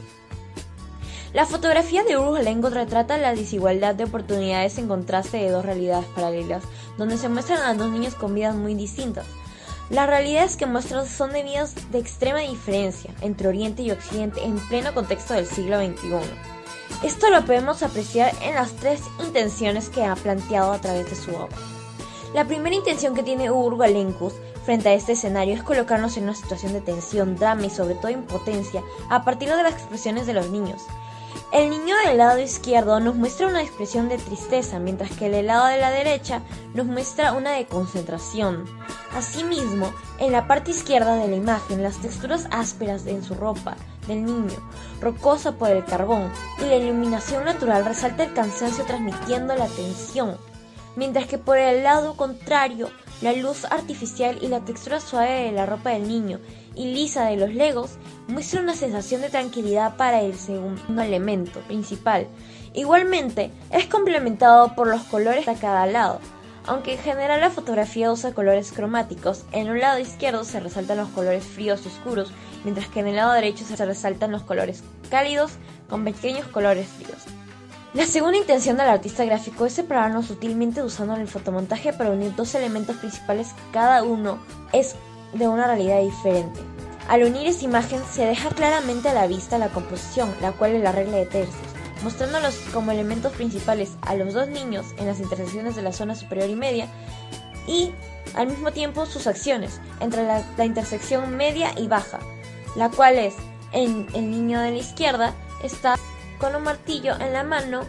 La 1.33 1.47
fotografía 1.47 2.03
de 2.03 2.43
Lengo 2.43 2.69
retrata 2.69 3.17
la 3.17 3.33
desigualdad 3.33 3.95
de 3.95 4.03
oportunidades 4.03 4.77
en 4.77 4.87
contraste 4.87 5.37
de 5.37 5.49
dos 5.49 5.65
realidades 5.65 6.05
paralelas, 6.13 6.63
donde 6.95 7.17
se 7.17 7.27
muestran 7.27 7.63
a 7.63 7.73
dos 7.73 7.89
niños 7.89 8.13
con 8.13 8.35
vidas 8.35 8.53
muy 8.55 8.75
distintas. 8.75 9.25
Las 9.89 10.07
realidades 10.07 10.57
que 10.57 10.67
muestran 10.67 11.07
son 11.07 11.33
de 11.33 11.41
vidas 11.41 11.73
de 11.91 11.97
extrema 11.97 12.41
diferencia 12.41 13.09
entre 13.21 13.47
Oriente 13.47 13.81
y 13.81 13.89
Occidente 13.89 14.43
en 14.43 14.59
pleno 14.67 14.93
contexto 14.93 15.33
del 15.33 15.47
siglo 15.47 15.79
XXI. 15.79 16.19
Esto 17.03 17.31
lo 17.31 17.43
podemos 17.43 17.81
apreciar 17.81 18.31
en 18.43 18.53
las 18.53 18.73
tres 18.73 19.01
intenciones 19.25 19.89
que 19.89 20.05
ha 20.05 20.15
planteado 20.15 20.71
a 20.71 20.81
través 20.81 21.09
de 21.09 21.15
su 21.15 21.31
obra. 21.31 21.57
La 22.35 22.45
primera 22.45 22.75
intención 22.75 23.15
que 23.15 23.23
tiene 23.23 23.49
Urgo 23.49 23.83
frente 24.63 24.89
a 24.89 24.93
este 24.93 25.13
escenario 25.13 25.55
es 25.55 25.63
colocarnos 25.63 26.15
en 26.15 26.23
una 26.25 26.35
situación 26.35 26.73
de 26.73 26.81
tensión, 26.81 27.35
drama 27.37 27.65
y 27.65 27.69
sobre 27.71 27.95
todo 27.95 28.11
impotencia 28.11 28.83
a 29.09 29.25
partir 29.25 29.49
de 29.49 29.63
las 29.63 29.73
expresiones 29.73 30.27
de 30.27 30.33
los 30.33 30.51
niños. 30.51 30.83
El 31.51 31.69
niño 31.69 31.95
del 32.05 32.17
lado 32.17 32.39
izquierdo 32.39 32.99
nos 32.99 33.15
muestra 33.15 33.47
una 33.47 33.61
expresión 33.61 34.09
de 34.09 34.17
tristeza, 34.17 34.79
mientras 34.79 35.11
que 35.11 35.27
el 35.27 35.45
lado 35.45 35.67
de 35.67 35.79
la 35.79 35.91
derecha 35.91 36.41
nos 36.73 36.87
muestra 36.87 37.33
una 37.33 37.51
de 37.51 37.67
concentración. 37.67 38.65
Asimismo, 39.15 39.93
en 40.17 40.31
la 40.31 40.47
parte 40.47 40.71
izquierda 40.71 41.15
de 41.15 41.27
la 41.27 41.35
imagen, 41.35 41.83
las 41.83 41.97
texturas 41.97 42.47
ásperas 42.49 43.05
en 43.05 43.23
su 43.23 43.35
ropa 43.35 43.77
del 44.07 44.25
niño, 44.25 44.57
rocosa 44.99 45.53
por 45.53 45.69
el 45.69 45.85
carbón, 45.85 46.31
y 46.59 46.65
la 46.65 46.77
iluminación 46.77 47.45
natural 47.45 47.85
resalta 47.85 48.23
el 48.23 48.33
cansancio 48.33 48.83
transmitiendo 48.85 49.55
la 49.55 49.67
tensión, 49.67 50.37
mientras 50.95 51.27
que 51.27 51.37
por 51.37 51.57
el 51.57 51.83
lado 51.83 52.17
contrario, 52.17 52.89
la 53.21 53.33
luz 53.33 53.65
artificial 53.65 54.37
y 54.41 54.47
la 54.47 54.65
textura 54.65 54.99
suave 54.99 55.43
de 55.43 55.51
la 55.51 55.65
ropa 55.65 55.91
del 55.91 56.07
niño 56.07 56.39
y 56.75 56.93
lisa 56.93 57.25
de 57.25 57.37
los 57.37 57.53
legos 57.53 57.91
muestra 58.27 58.61
una 58.61 58.75
sensación 58.75 59.21
de 59.21 59.29
tranquilidad 59.29 59.95
para 59.97 60.21
el 60.21 60.35
segundo 60.35 61.01
elemento 61.01 61.59
principal. 61.61 62.27
Igualmente, 62.73 63.51
es 63.71 63.85
complementado 63.87 64.75
por 64.75 64.87
los 64.87 65.03
colores 65.03 65.47
a 65.47 65.55
cada 65.55 65.85
lado. 65.85 66.19
Aunque 66.65 66.93
en 66.93 66.99
general 66.99 67.41
la 67.41 67.49
fotografía 67.49 68.11
usa 68.11 68.33
colores 68.33 68.71
cromáticos, 68.71 69.43
en 69.51 69.69
un 69.69 69.79
lado 69.79 69.99
izquierdo 69.99 70.45
se 70.45 70.61
resaltan 70.61 70.97
los 70.97 71.09
colores 71.09 71.43
fríos 71.43 71.81
y 71.85 71.89
oscuros, 71.89 72.31
mientras 72.63 72.87
que 72.87 73.01
en 73.01 73.07
el 73.07 73.17
lado 73.17 73.33
derecho 73.33 73.65
se 73.65 73.85
resaltan 73.85 74.31
los 74.31 74.43
colores 74.43 74.81
cálidos 75.09 75.51
con 75.89 76.05
pequeños 76.05 76.47
colores 76.47 76.87
fríos. 76.87 77.23
La 77.93 78.07
segunda 78.07 78.39
intención 78.39 78.77
del 78.77 78.87
artista 78.87 79.23
gráfico 79.23 79.67
es 79.67 79.73
separarnos 79.73 80.25
sutilmente 80.25 80.81
usando 80.81 81.15
el 81.15 81.27
fotomontaje 81.27 81.93
para 81.93 82.09
unir 82.09 82.33
dos 82.35 82.55
elementos 82.55 82.95
principales 82.95 83.49
que 83.49 83.71
cada 83.71 84.01
uno 84.01 84.39
es 84.71 84.95
de 85.33 85.47
una 85.47 85.67
realidad 85.67 86.01
diferente. 86.01 86.59
Al 87.07 87.23
unir 87.23 87.47
esa 87.47 87.65
imagen 87.65 88.01
se 88.11 88.25
deja 88.25 88.49
claramente 88.49 89.09
a 89.09 89.13
la 89.13 89.27
vista 89.27 89.57
la 89.57 89.69
composición, 89.69 90.33
la 90.41 90.53
cual 90.53 90.75
es 90.75 90.83
la 90.83 90.91
regla 90.91 91.17
de 91.17 91.25
tercios, 91.25 91.57
mostrándolos 92.03 92.55
como 92.73 92.91
elementos 92.91 93.33
principales 93.33 93.91
a 94.01 94.15
los 94.15 94.33
dos 94.33 94.47
niños 94.47 94.85
en 94.97 95.07
las 95.07 95.19
intersecciones 95.19 95.75
de 95.75 95.81
la 95.81 95.91
zona 95.91 96.15
superior 96.15 96.49
y 96.49 96.55
media 96.55 96.87
y 97.67 97.91
al 98.35 98.47
mismo 98.47 98.71
tiempo 98.71 99.05
sus 99.05 99.27
acciones 99.27 99.79
entre 99.99 100.23
la, 100.25 100.65
intersección 100.65 101.35
media 101.35 101.71
y 101.77 101.87
baja, 101.87 102.19
la 102.75 102.89
cual 102.89 103.17
es 103.17 103.35
en 103.73 104.07
el 104.13 104.31
niño 104.31 104.61
de 104.61 104.71
la 104.71 104.77
izquierda 104.77 105.33
está 105.61 105.95
con 106.39 106.55
un 106.55 106.63
martillo 106.63 107.15
en 107.19 107.33
la 107.33 107.43
mano 107.43 107.81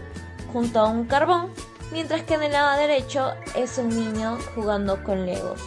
junto 0.52 0.80
a 0.80 0.88
un 0.88 1.04
carbón, 1.06 1.50
mientras 1.92 2.22
que 2.22 2.34
en 2.34 2.44
el 2.44 2.52
lado 2.52 2.78
derecho 2.78 3.32
es 3.56 3.78
un 3.78 3.88
niño 3.88 4.38
jugando 4.54 5.02
con 5.02 5.26
legos. 5.26 5.60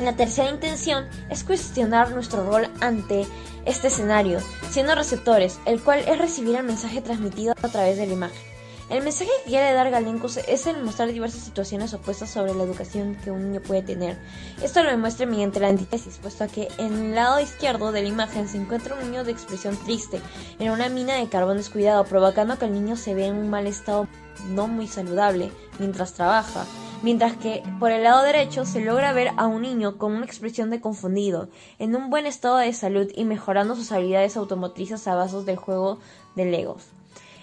La 0.00 0.16
tercera 0.16 0.48
intención 0.48 1.06
es 1.28 1.44
cuestionar 1.44 2.12
nuestro 2.12 2.42
rol 2.50 2.68
ante 2.80 3.26
este 3.66 3.88
escenario, 3.88 4.40
siendo 4.70 4.94
receptores, 4.94 5.60
el 5.66 5.82
cual 5.82 6.00
es 6.08 6.16
recibir 6.16 6.56
el 6.56 6.64
mensaje 6.64 7.02
transmitido 7.02 7.52
a 7.62 7.68
través 7.68 7.98
de 7.98 8.06
la 8.06 8.14
imagen. 8.14 8.50
El 8.88 9.04
mensaje 9.04 9.30
que 9.44 9.50
quiere 9.50 9.74
dar 9.74 9.90
Galencos 9.90 10.38
es 10.38 10.66
el 10.66 10.82
mostrar 10.82 11.12
diversas 11.12 11.42
situaciones 11.42 11.92
opuestas 11.92 12.30
sobre 12.30 12.54
la 12.54 12.64
educación 12.64 13.14
que 13.22 13.30
un 13.30 13.50
niño 13.52 13.60
puede 13.60 13.82
tener. 13.82 14.18
Esto 14.62 14.82
lo 14.82 14.90
demuestra 14.90 15.26
mediante 15.26 15.60
la 15.60 15.68
antítesis, 15.68 16.16
puesto 16.16 16.44
a 16.44 16.48
que 16.48 16.68
en 16.78 16.94
el 16.94 17.14
lado 17.14 17.38
izquierdo 17.38 17.92
de 17.92 18.00
la 18.00 18.08
imagen 18.08 18.48
se 18.48 18.56
encuentra 18.56 18.94
un 18.94 19.02
niño 19.02 19.22
de 19.22 19.32
expresión 19.32 19.76
triste 19.84 20.18
en 20.58 20.70
una 20.70 20.88
mina 20.88 21.16
de 21.16 21.28
carbón 21.28 21.58
descuidado, 21.58 22.04
provocando 22.04 22.58
que 22.58 22.64
el 22.64 22.72
niño 22.72 22.96
se 22.96 23.14
vea 23.14 23.26
en 23.26 23.36
un 23.36 23.50
mal 23.50 23.66
estado 23.66 24.08
no 24.48 24.66
muy 24.66 24.88
saludable 24.88 25.52
mientras 25.78 26.14
trabaja 26.14 26.64
mientras 27.02 27.36
que 27.36 27.62
por 27.78 27.90
el 27.90 28.04
lado 28.04 28.22
derecho 28.22 28.64
se 28.64 28.80
logra 28.80 29.12
ver 29.12 29.32
a 29.36 29.46
un 29.46 29.62
niño 29.62 29.98
con 29.98 30.12
una 30.12 30.26
expresión 30.26 30.70
de 30.70 30.80
confundido, 30.80 31.48
en 31.78 31.96
un 31.96 32.10
buen 32.10 32.26
estado 32.26 32.58
de 32.58 32.72
salud 32.72 33.10
y 33.14 33.24
mejorando 33.24 33.74
sus 33.74 33.92
habilidades 33.92 34.36
automotrices 34.36 35.06
a 35.08 35.14
base 35.14 35.42
del 35.42 35.56
juego 35.56 35.98
de 36.36 36.44
Legos. 36.44 36.88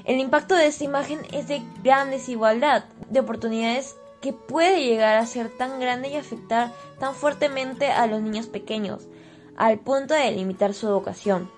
El 0.05 0.19
impacto 0.19 0.55
de 0.55 0.67
esta 0.67 0.83
imagen 0.83 1.19
es 1.33 1.47
de 1.47 1.61
gran 1.83 2.11
desigualdad 2.11 2.85
de 3.09 3.19
oportunidades 3.19 3.95
que 4.21 4.33
puede 4.33 4.83
llegar 4.83 5.17
a 5.17 5.25
ser 5.25 5.49
tan 5.49 5.79
grande 5.79 6.09
y 6.09 6.15
afectar 6.15 6.71
tan 6.99 7.13
fuertemente 7.13 7.91
a 7.91 8.07
los 8.07 8.21
niños 8.21 8.47
pequeños, 8.47 9.07
al 9.57 9.79
punto 9.79 10.13
de 10.13 10.31
limitar 10.31 10.73
su 10.73 10.87
educación. 10.87 11.51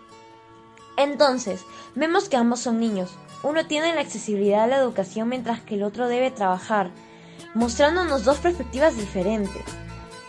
Entonces, 0.97 1.63
vemos 1.95 2.27
que 2.27 2.37
ambos 2.37 2.59
son 2.59 2.79
niños. 2.79 3.11
Uno 3.43 3.65
tiene 3.67 3.95
la 3.95 4.01
accesibilidad 4.01 4.63
a 4.63 4.67
la 4.67 4.77
educación 4.77 5.29
mientras 5.29 5.61
que 5.61 5.75
el 5.75 5.83
otro 5.83 6.07
debe 6.07 6.29
trabajar, 6.31 6.91
mostrándonos 7.53 8.23
dos 8.23 8.37
perspectivas 8.37 8.95
diferentes. 8.97 9.63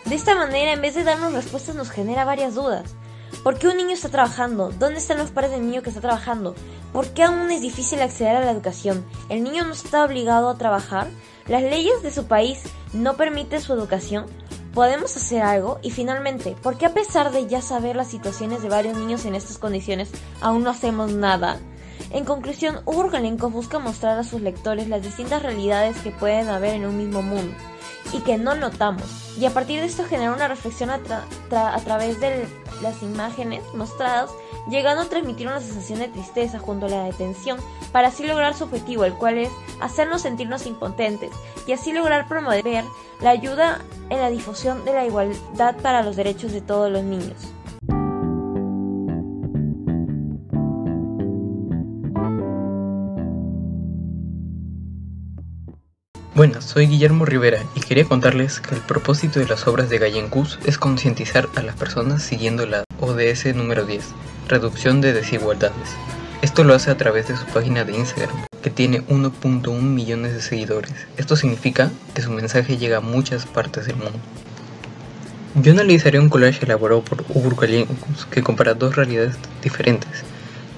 De 0.05 0.15
esta 0.15 0.35
manera, 0.35 0.73
en 0.73 0.81
vez 0.81 0.95
de 0.95 1.05
darnos 1.05 1.33
respuestas, 1.33 1.75
nos 1.75 1.91
genera 1.91 2.25
varias 2.25 2.55
dudas. 2.55 2.95
¿Por 3.43 3.59
qué 3.59 3.69
un 3.69 3.77
niño 3.77 3.93
está 3.93 4.09
trabajando? 4.09 4.71
¿Dónde 4.71 4.99
están 4.99 5.19
los 5.19 5.31
padres 5.31 5.53
del 5.53 5.67
niño 5.67 5.83
que 5.83 5.91
está 5.91 6.01
trabajando? 6.01 6.55
¿Por 6.93 7.09
qué 7.09 7.23
aún 7.23 7.51
es 7.51 7.63
difícil 7.63 8.01
acceder 8.03 8.37
a 8.37 8.45
la 8.45 8.51
educación? 8.51 9.05
¿El 9.29 9.45
niño 9.45 9.65
no 9.65 9.73
está 9.73 10.05
obligado 10.05 10.51
a 10.51 10.59
trabajar? 10.59 11.09
¿Las 11.47 11.63
leyes 11.63 12.03
de 12.03 12.11
su 12.11 12.27
país 12.27 12.63
no 12.93 13.17
permiten 13.17 13.61
su 13.61 13.73
educación? 13.73 14.27
¿Podemos 14.75 15.17
hacer 15.17 15.43
algo? 15.43 15.79
Y 15.83 15.91
finalmente, 15.91 16.57
¿por 16.63 16.77
qué 16.77 16.87
a 16.87 16.95
pesar 16.95 17.33
de 17.33 17.47
ya 17.47 17.63
saber 17.63 17.97
las 17.97 18.09
situaciones 18.09 18.63
de 18.63 18.69
varios 18.69 18.97
niños 18.97 19.25
en 19.25 19.35
estas 19.35 19.59
condiciones, 19.59 20.11
aún 20.41 20.63
no 20.63 20.71
hacemos 20.71 21.13
nada? 21.13 21.59
En 22.11 22.25
conclusión, 22.25 22.81
Urgalenko 22.87 23.51
busca 23.51 23.79
mostrar 23.79 24.19
a 24.19 24.25
sus 24.25 24.41
lectores 24.41 24.89
las 24.89 25.03
distintas 25.03 25.43
realidades 25.43 25.97
que 25.99 26.11
pueden 26.11 26.49
haber 26.49 26.75
en 26.75 26.87
un 26.87 26.97
mismo 26.97 27.23
mundo 27.23 27.55
y 28.13 28.21
que 28.21 28.39
no 28.39 28.55
notamos, 28.55 29.05
y 29.39 29.45
a 29.45 29.51
partir 29.51 29.81
de 29.81 29.87
esto 29.87 30.05
genera 30.05 30.33
una 30.33 30.49
reflexión 30.49 30.91
a, 30.91 30.99
a 31.51 31.81
través 31.81 32.21
de 32.21 32.49
las 32.83 33.03
imágenes 33.03 33.63
mostradas, 33.75 34.31
llegando 34.69 35.03
a 35.03 35.09
transmitir 35.09 35.47
una 35.47 35.61
sensación 35.61 36.01
de 36.01 36.09
tristeza 36.09 36.59
junto 36.59 36.87
a 36.87 36.89
la 36.89 37.05
detención, 37.05 37.59
para 37.93 38.09
así 38.09 38.27
lograr 38.27 38.55
su 38.55 38.65
objetivo, 38.65 39.05
el 39.05 39.15
cual 39.15 39.39
es 39.39 39.51
hacernos 39.81 40.23
sentirnos 40.23 40.67
impotentes 40.67 41.31
y 41.67 41.73
así 41.73 41.93
lograr 41.93 42.27
promover 42.27 42.85
la 43.21 43.31
ayuda 43.31 43.81
en 44.09 44.19
la 44.19 44.31
difusión 44.31 44.85
de 44.85 44.93
la 44.93 45.07
igualdad 45.07 45.77
para 45.77 46.03
los 46.03 46.17
derechos 46.17 46.53
de 46.53 46.61
todos 46.61 46.91
los 46.91 47.05
niños. 47.05 47.37
Buenas, 56.41 56.65
soy 56.65 56.87
Guillermo 56.87 57.27
Rivera 57.27 57.63
y 57.75 57.81
quería 57.81 58.07
contarles 58.07 58.61
que 58.61 58.75
el 58.75 58.81
propósito 58.81 59.41
de 59.41 59.47
las 59.47 59.67
obras 59.67 59.91
de 59.91 59.99
Gallencus 59.99 60.59
es 60.65 60.79
concientizar 60.79 61.51
a 61.55 61.61
las 61.61 61.77
personas 61.77 62.23
siguiendo 62.23 62.65
la 62.65 62.85
ODS 62.99 63.55
número 63.55 63.85
10, 63.85 64.03
reducción 64.49 65.03
de 65.03 65.13
desigualdades. 65.13 65.91
Esto 66.41 66.65
lo 66.65 66.73
hace 66.73 66.91
a 66.91 66.97
través 66.97 67.29
de 67.29 67.37
su 67.37 67.45
página 67.45 67.85
de 67.85 67.95
Instagram, 67.95 68.47
que 68.63 68.71
tiene 68.71 69.07
1.1 69.09 69.83
millones 69.83 70.33
de 70.33 70.41
seguidores. 70.41 70.95
Esto 71.19 71.37
significa 71.37 71.91
que 72.15 72.23
su 72.23 72.31
mensaje 72.31 72.79
llega 72.79 72.97
a 72.97 73.03
muchas 73.03 73.45
partes 73.45 73.85
del 73.85 73.97
mundo. 73.97 74.19
Yo 75.57 75.73
analizaré 75.73 76.21
un 76.21 76.31
collage 76.31 76.65
elaborado 76.65 77.03
por 77.03 77.23
Hugo 77.29 77.55
Gallencus 77.55 78.25
que 78.31 78.43
compara 78.43 78.73
dos 78.73 78.97
realidades 78.97 79.37
diferentes 79.63 80.25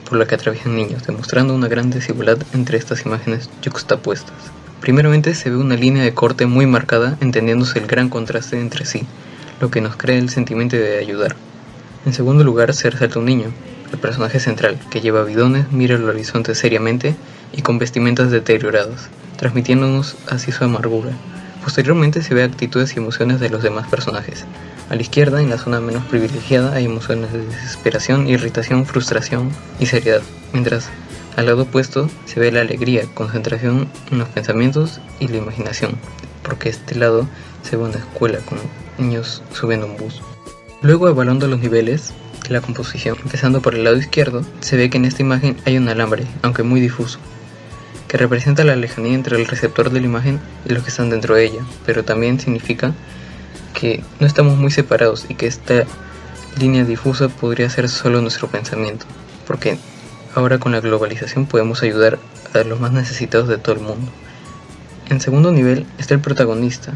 por 0.08 0.18
las 0.18 0.26
que 0.26 0.34
atraviesan 0.34 0.74
niños, 0.74 1.06
demostrando 1.06 1.54
una 1.54 1.68
gran 1.68 1.90
desigualdad 1.90 2.38
entre 2.52 2.78
estas 2.78 3.06
imágenes 3.06 3.48
juxtapuestas. 3.64 4.61
Primeramente 4.82 5.36
se 5.36 5.48
ve 5.48 5.56
una 5.56 5.76
línea 5.76 6.02
de 6.02 6.12
corte 6.12 6.46
muy 6.46 6.66
marcada 6.66 7.16
entendiéndose 7.20 7.78
el 7.78 7.86
gran 7.86 8.08
contraste 8.08 8.58
entre 8.58 8.84
sí, 8.84 9.06
lo 9.60 9.70
que 9.70 9.80
nos 9.80 9.94
crea 9.94 10.18
el 10.18 10.28
sentimiento 10.28 10.74
de 10.76 10.98
ayudar. 10.98 11.36
En 12.04 12.12
segundo 12.12 12.42
lugar 12.42 12.74
se 12.74 12.90
resalta 12.90 13.20
un 13.20 13.26
niño, 13.26 13.52
el 13.92 14.00
personaje 14.00 14.40
central, 14.40 14.80
que 14.90 15.00
lleva 15.00 15.22
bidones, 15.22 15.70
mira 15.70 15.94
el 15.94 16.02
horizonte 16.02 16.56
seriamente 16.56 17.14
y 17.52 17.62
con 17.62 17.78
vestimentas 17.78 18.32
deterioradas, 18.32 19.08
transmitiéndonos 19.36 20.16
así 20.28 20.50
su 20.50 20.64
amargura. 20.64 21.12
Posteriormente 21.62 22.20
se 22.20 22.34
ve 22.34 22.42
actitudes 22.42 22.96
y 22.96 22.98
emociones 22.98 23.38
de 23.38 23.50
los 23.50 23.62
demás 23.62 23.86
personajes. 23.86 24.46
A 24.90 24.96
la 24.96 25.02
izquierda, 25.02 25.40
en 25.40 25.50
la 25.50 25.58
zona 25.58 25.80
menos 25.80 26.04
privilegiada, 26.06 26.74
hay 26.74 26.86
emociones 26.86 27.32
de 27.32 27.46
desesperación, 27.46 28.26
irritación, 28.26 28.84
frustración 28.84 29.52
y 29.78 29.86
seriedad, 29.86 30.22
mientras 30.52 30.90
al 31.36 31.46
lado 31.46 31.62
opuesto 31.62 32.10
se 32.26 32.40
ve 32.40 32.52
la 32.52 32.60
alegría, 32.60 33.06
concentración 33.14 33.88
en 34.10 34.18
los 34.18 34.28
pensamientos 34.28 35.00
y 35.18 35.28
la 35.28 35.38
imaginación, 35.38 35.98
porque 36.42 36.68
este 36.68 36.94
lado 36.94 37.26
se 37.62 37.76
ve 37.76 37.84
una 37.84 37.98
escuela 37.98 38.38
con 38.40 38.58
niños 38.98 39.42
subiendo 39.52 39.86
un 39.86 39.96
bus. 39.96 40.20
Luego 40.82 41.08
evaluando 41.08 41.46
los 41.46 41.60
niveles 41.60 42.12
de 42.42 42.50
la 42.50 42.60
composición, 42.60 43.16
empezando 43.22 43.62
por 43.62 43.74
el 43.74 43.84
lado 43.84 43.96
izquierdo, 43.96 44.44
se 44.60 44.76
ve 44.76 44.90
que 44.90 44.98
en 44.98 45.04
esta 45.04 45.22
imagen 45.22 45.56
hay 45.64 45.78
un 45.78 45.88
alambre, 45.88 46.26
aunque 46.42 46.62
muy 46.62 46.80
difuso, 46.80 47.18
que 48.08 48.18
representa 48.18 48.64
la 48.64 48.76
lejanía 48.76 49.14
entre 49.14 49.36
el 49.36 49.46
receptor 49.46 49.90
de 49.90 50.00
la 50.00 50.06
imagen 50.06 50.40
y 50.66 50.72
los 50.72 50.82
que 50.82 50.90
están 50.90 51.08
dentro 51.08 51.34
de 51.34 51.46
ella, 51.46 51.64
pero 51.86 52.04
también 52.04 52.40
significa 52.40 52.92
que 53.72 54.04
no 54.20 54.26
estamos 54.26 54.58
muy 54.58 54.70
separados 54.70 55.24
y 55.28 55.34
que 55.34 55.46
esta 55.46 55.84
línea 56.58 56.84
difusa 56.84 57.28
podría 57.28 57.70
ser 57.70 57.88
solo 57.88 58.20
nuestro 58.20 58.48
pensamiento, 58.48 59.06
porque 59.46 59.78
Ahora 60.34 60.58
con 60.58 60.72
la 60.72 60.80
globalización 60.80 61.44
podemos 61.44 61.82
ayudar 61.82 62.18
a 62.54 62.64
los 62.64 62.80
más 62.80 62.92
necesitados 62.92 63.48
de 63.48 63.58
todo 63.58 63.74
el 63.74 63.82
mundo. 63.82 64.10
En 65.10 65.20
segundo 65.20 65.52
nivel 65.52 65.84
está 65.98 66.14
el 66.14 66.20
protagonista, 66.20 66.94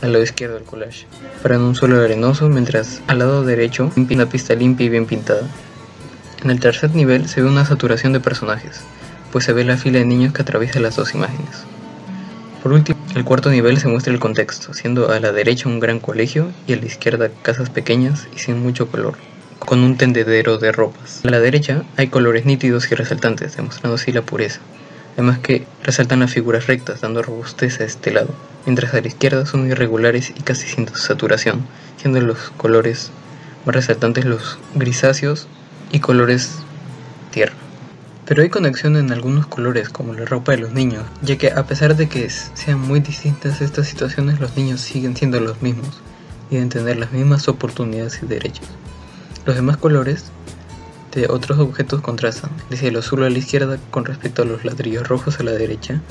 al 0.00 0.12
lado 0.12 0.22
izquierdo 0.22 0.54
del 0.54 0.64
collage, 0.64 1.06
para 1.42 1.56
en 1.56 1.62
un 1.62 1.74
suelo 1.74 2.00
arenoso, 2.00 2.48
mientras 2.48 3.02
al 3.08 3.18
lado 3.18 3.42
derecho 3.42 3.90
una 3.96 4.28
pista 4.28 4.54
limpia 4.54 4.86
y 4.86 4.90
bien 4.90 5.06
pintada. 5.06 5.42
En 6.44 6.50
el 6.50 6.60
tercer 6.60 6.94
nivel 6.94 7.28
se 7.28 7.42
ve 7.42 7.48
una 7.48 7.64
saturación 7.64 8.12
de 8.12 8.20
personajes, 8.20 8.80
pues 9.32 9.44
se 9.44 9.52
ve 9.52 9.64
la 9.64 9.76
fila 9.76 9.98
de 9.98 10.04
niños 10.04 10.32
que 10.32 10.42
atraviesa 10.42 10.78
las 10.78 10.94
dos 10.94 11.14
imágenes. 11.14 11.64
Por 12.62 12.72
último, 12.72 12.98
el 13.16 13.24
cuarto 13.24 13.50
nivel 13.50 13.78
se 13.78 13.88
muestra 13.88 14.12
el 14.12 14.20
contexto, 14.20 14.72
siendo 14.72 15.10
a 15.10 15.18
la 15.18 15.32
derecha 15.32 15.68
un 15.68 15.80
gran 15.80 15.98
colegio 15.98 16.52
y 16.68 16.74
a 16.74 16.76
la 16.76 16.86
izquierda 16.86 17.28
casas 17.42 17.70
pequeñas 17.70 18.28
y 18.36 18.38
sin 18.38 18.62
mucho 18.62 18.86
color 18.88 19.16
con 19.68 19.84
un 19.84 19.98
tendedero 19.98 20.56
de 20.56 20.72
ropas. 20.72 21.20
A 21.26 21.28
la 21.28 21.40
derecha 21.40 21.82
hay 21.98 22.06
colores 22.06 22.46
nítidos 22.46 22.90
y 22.90 22.94
resaltantes, 22.94 23.54
demostrando 23.54 23.96
así 23.96 24.12
la 24.12 24.22
pureza. 24.22 24.60
Además 25.12 25.40
que 25.40 25.66
resaltan 25.82 26.20
las 26.20 26.32
figuras 26.32 26.66
rectas, 26.66 27.02
dando 27.02 27.20
robustez 27.20 27.78
a 27.82 27.84
este 27.84 28.10
lado, 28.10 28.34
mientras 28.64 28.94
a 28.94 29.00
la 29.02 29.08
izquierda 29.08 29.44
son 29.44 29.70
irregulares 29.70 30.30
y 30.34 30.40
casi 30.40 30.66
sin 30.66 30.88
saturación, 30.88 31.66
siendo 31.98 32.18
los 32.22 32.38
colores 32.56 33.10
más 33.66 33.74
resaltantes 33.74 34.24
los 34.24 34.58
grisáceos 34.74 35.48
y 35.92 36.00
colores 36.00 36.60
tierra. 37.30 37.52
Pero 38.24 38.40
hay 38.40 38.48
conexión 38.48 38.96
en 38.96 39.12
algunos 39.12 39.46
colores, 39.46 39.90
como 39.90 40.14
la 40.14 40.24
ropa 40.24 40.52
de 40.52 40.62
los 40.62 40.72
niños, 40.72 41.04
ya 41.20 41.36
que 41.36 41.50
a 41.50 41.66
pesar 41.66 41.94
de 41.94 42.08
que 42.08 42.30
sean 42.30 42.80
muy 42.80 43.00
distintas 43.00 43.60
estas 43.60 43.86
situaciones, 43.86 44.40
los 44.40 44.56
niños 44.56 44.80
siguen 44.80 45.14
siendo 45.14 45.38
los 45.40 45.60
mismos 45.60 46.00
y 46.48 46.54
deben 46.54 46.70
tener 46.70 46.96
las 46.96 47.12
mismas 47.12 47.48
oportunidades 47.48 48.20
y 48.22 48.26
derechos. 48.26 48.66
Los 49.48 49.56
demás 49.56 49.78
colores 49.78 50.24
de 51.14 51.26
otros 51.26 51.58
objetos 51.58 52.02
contrastan, 52.02 52.50
el 52.70 52.76
cielo 52.76 52.98
azul 52.98 53.24
a 53.24 53.30
la 53.30 53.38
izquierda 53.38 53.78
con 53.90 54.04
respecto 54.04 54.42
a 54.42 54.44
los 54.44 54.62
ladrillos 54.62 55.08
rojos 55.08 55.40
a 55.40 55.42
la 55.42 55.52
derecha 55.52 56.02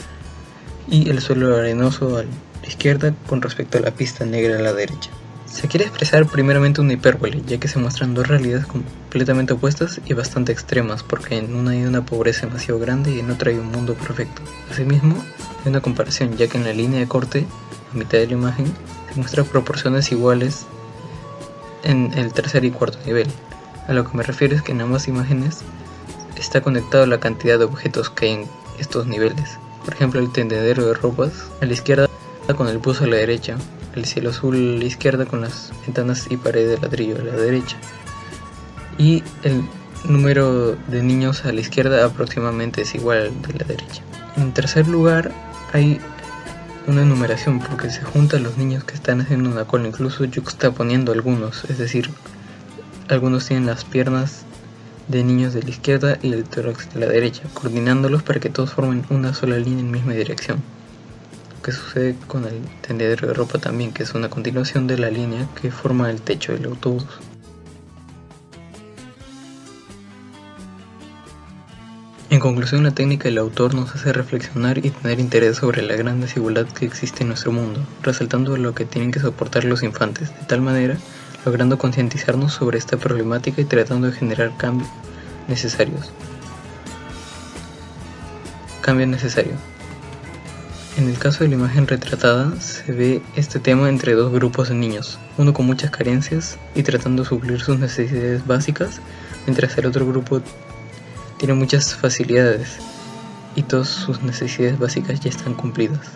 y 0.90 1.12
el 1.12 1.22
suelo 1.22 1.56
arenoso 1.56 2.18
a 2.18 2.24
la 2.24 2.68
izquierda 2.68 3.14
con 3.30 3.44
respecto 3.44 3.78
a 3.78 3.82
la 3.82 3.92
pista 3.92 4.26
negra 4.26 4.58
a 4.58 4.62
la 4.64 4.74
derecha. 4.74 5.12
Se 5.46 5.68
quiere 5.68 5.86
expresar 5.86 6.26
primeramente 6.26 6.82
una 6.82 6.94
hipérbole, 6.94 7.44
ya 7.46 7.60
que 7.60 7.68
se 7.68 7.78
muestran 7.78 8.16
dos 8.16 8.28
realidades 8.28 8.66
completamente 8.66 9.54
opuestas 9.54 10.02
y 10.04 10.16
bastante 10.16 10.52
extremas, 10.52 11.04
porque 11.04 11.38
en 11.38 11.54
una 11.56 11.72
hay 11.72 11.84
una 11.84 12.04
pobreza 12.04 12.48
demasiado 12.48 12.80
grande 12.80 13.12
y 13.12 13.20
en 13.20 13.30
otra 13.30 13.52
hay 13.52 13.58
un 13.60 13.72
mundo 13.72 13.94
perfecto. 13.94 14.42
Asimismo, 14.72 15.24
hay 15.64 15.70
una 15.70 15.82
comparación, 15.82 16.36
ya 16.38 16.48
que 16.48 16.58
en 16.58 16.64
la 16.64 16.74
línea 16.74 17.02
de 17.02 17.08
corte, 17.08 17.46
a 17.94 17.96
mitad 17.96 18.18
de 18.18 18.26
la 18.26 18.34
imagen, 18.34 18.66
se 18.66 19.16
muestran 19.16 19.46
proporciones 19.46 20.12
iguales 20.12 20.66
en 21.88 22.12
el 22.16 22.34
tercer 22.34 22.66
y 22.66 22.72
cuarto 22.72 23.00
nivel. 23.06 23.28
A 23.88 23.94
lo 23.94 24.04
que 24.10 24.18
me 24.18 24.24
refiero 24.24 24.56
es 24.56 24.62
que 24.62 24.74
en 24.74 24.82
ambas 24.82 25.08
imágenes 25.08 25.62
está 26.38 26.62
conectado 26.62 27.06
la 27.06 27.20
cantidad 27.20 27.58
de 27.58 27.66
objetos 27.66 28.10
que 28.10 28.26
hay 28.26 28.34
en 28.34 28.48
estos 28.78 29.08
niveles. 29.08 29.58
Por 29.86 29.94
ejemplo, 29.94 30.20
el 30.20 30.32
tendedero 30.32 30.86
de 30.86 30.94
ropas 30.94 31.32
a 31.62 31.66
la 31.66 31.74
izquierda 31.74 32.10
con 32.56 32.68
el 32.68 32.78
buzo 32.78 33.06
a 33.06 33.08
la 33.08 33.16
derecha, 33.16 33.58
el 33.96 34.06
cielo 34.06 34.30
azul 34.32 34.56
a 34.56 34.80
la 34.80 34.86
izquierda 34.86 35.26
con 35.26 35.42
las 35.42 35.72
ventanas 35.86 36.28
y 36.30 36.38
pared 36.38 36.68
de 36.70 36.78
ladrillo 36.78 37.16
a 37.16 37.24
la 37.24 37.34
derecha. 37.34 37.78
Y 38.98 39.24
el 39.44 39.64
número 40.04 40.76
de 40.88 41.02
niños 41.02 41.46
a 41.46 41.52
la 41.54 41.62
izquierda 41.62 42.06
aproximadamente 42.06 42.82
es 42.82 42.96
igual 42.96 43.18
al 43.20 43.42
de 43.42 43.60
la 43.60 43.66
derecha. 43.66 44.02
En 44.36 44.54
tercer 44.54 44.88
lugar 44.88 45.32
hay 45.74 46.00
una 46.88 47.04
numeración 47.04 47.60
porque 47.60 47.90
se 47.90 48.02
juntan 48.02 48.44
los 48.44 48.58
niños 48.58 48.86
que 48.86 48.96
están 48.96 49.20
haciendo 49.20 49.50
una 49.50 49.66
cola, 49.66 49.90
incluso 49.90 50.24
poniendo 50.76 51.12
algunos, 51.12 51.66
es 51.66 51.78
decir, 51.78 52.10
algunos 53.10 53.46
tienen 53.46 53.66
las 53.66 53.84
piernas 53.84 54.46
de 55.10 55.24
niños 55.24 55.54
de 55.54 55.64
la 55.64 55.70
izquierda 55.70 56.18
y 56.22 56.32
el 56.32 56.46
tórax 56.46 56.94
de 56.94 57.02
la 57.02 57.08
derecha, 57.08 57.44
coordinándolos 57.54 58.24
para 58.24 58.40
que 58.40 58.50
todos 58.50 58.72
formen 58.72 59.06
una 59.10 59.34
sola 59.34 59.58
línea 59.58 59.82
en 59.82 59.92
misma 59.92 60.14
dirección. 60.14 60.62
Lo 61.56 61.62
que 61.62 61.72
sucede 61.74 62.16
con 62.28 62.46
el 62.46 62.62
tendedero 62.82 63.28
de 63.28 63.34
ropa 63.34 63.60
también, 63.60 63.92
que 63.92 64.04
es 64.04 64.14
una 64.14 64.30
continuación 64.30 64.88
de 64.88 64.98
la 64.98 65.12
línea 65.12 65.48
que 65.62 65.72
forma 65.72 66.10
el 66.10 66.22
techo 66.22 66.54
del 66.54 66.66
autobús. 66.66 67.06
En 72.38 72.42
conclusión, 72.42 72.84
la 72.84 72.92
técnica 72.92 73.24
del 73.24 73.40
autor 73.40 73.74
nos 73.74 73.96
hace 73.96 74.14
reflexionar 74.14 74.78
y 74.86 74.92
tener 74.92 75.20
interés 75.20 75.58
sobre 75.58 75.82
la 75.82 75.96
gran 75.96 76.22
desigualdad 76.22 76.68
que 76.68 76.86
existe 76.86 77.24
en 77.24 77.30
nuestro 77.30 77.52
mundo, 77.52 77.80
resaltando 78.04 78.56
lo 78.58 78.76
que 78.76 78.86
tienen 78.86 79.12
que 79.12 79.20
soportar 79.20 79.64
los 79.64 79.82
infantes, 79.82 80.30
de 80.30 80.46
tal 80.46 80.62
manera 80.62 80.98
logrando 81.46 81.80
concientizarnos 81.80 82.54
sobre 82.54 82.78
esta 82.78 82.96
problemática 82.96 83.60
y 83.60 83.66
tratando 83.66 84.12
de 84.12 84.14
generar 84.14 84.56
cambios 84.56 84.88
necesarios. 85.48 86.12
Cambio 88.82 89.08
necesario. 89.08 89.54
En 90.96 91.10
el 91.10 91.18
caso 91.18 91.44
de 91.44 91.50
la 91.50 91.56
imagen 91.56 91.88
retratada, 91.88 92.56
se 92.62 92.92
ve 92.92 93.24
este 93.36 93.60
tema 93.60 93.90
entre 93.90 94.14
dos 94.14 94.32
grupos 94.32 94.70
de 94.70 94.76
niños, 94.76 95.18
uno 95.40 95.54
con 95.54 95.66
muchas 95.66 95.90
carencias 95.90 96.60
y 96.76 96.84
tratando 96.84 97.24
de 97.24 97.30
suplir 97.30 97.62
sus 97.62 97.80
necesidades 97.80 98.46
básicas, 98.46 99.02
mientras 99.48 99.76
el 99.80 99.88
otro 99.88 100.06
grupo 100.06 100.44
tiene 101.38 101.54
muchas 101.54 101.96
facilidades 101.96 102.78
y 103.56 103.64
todas 103.64 103.88
sus 103.88 104.22
necesidades 104.22 104.80
básicas 104.80 105.20
ya 105.20 105.30
están 105.30 105.54
cumplidas. 105.54 106.08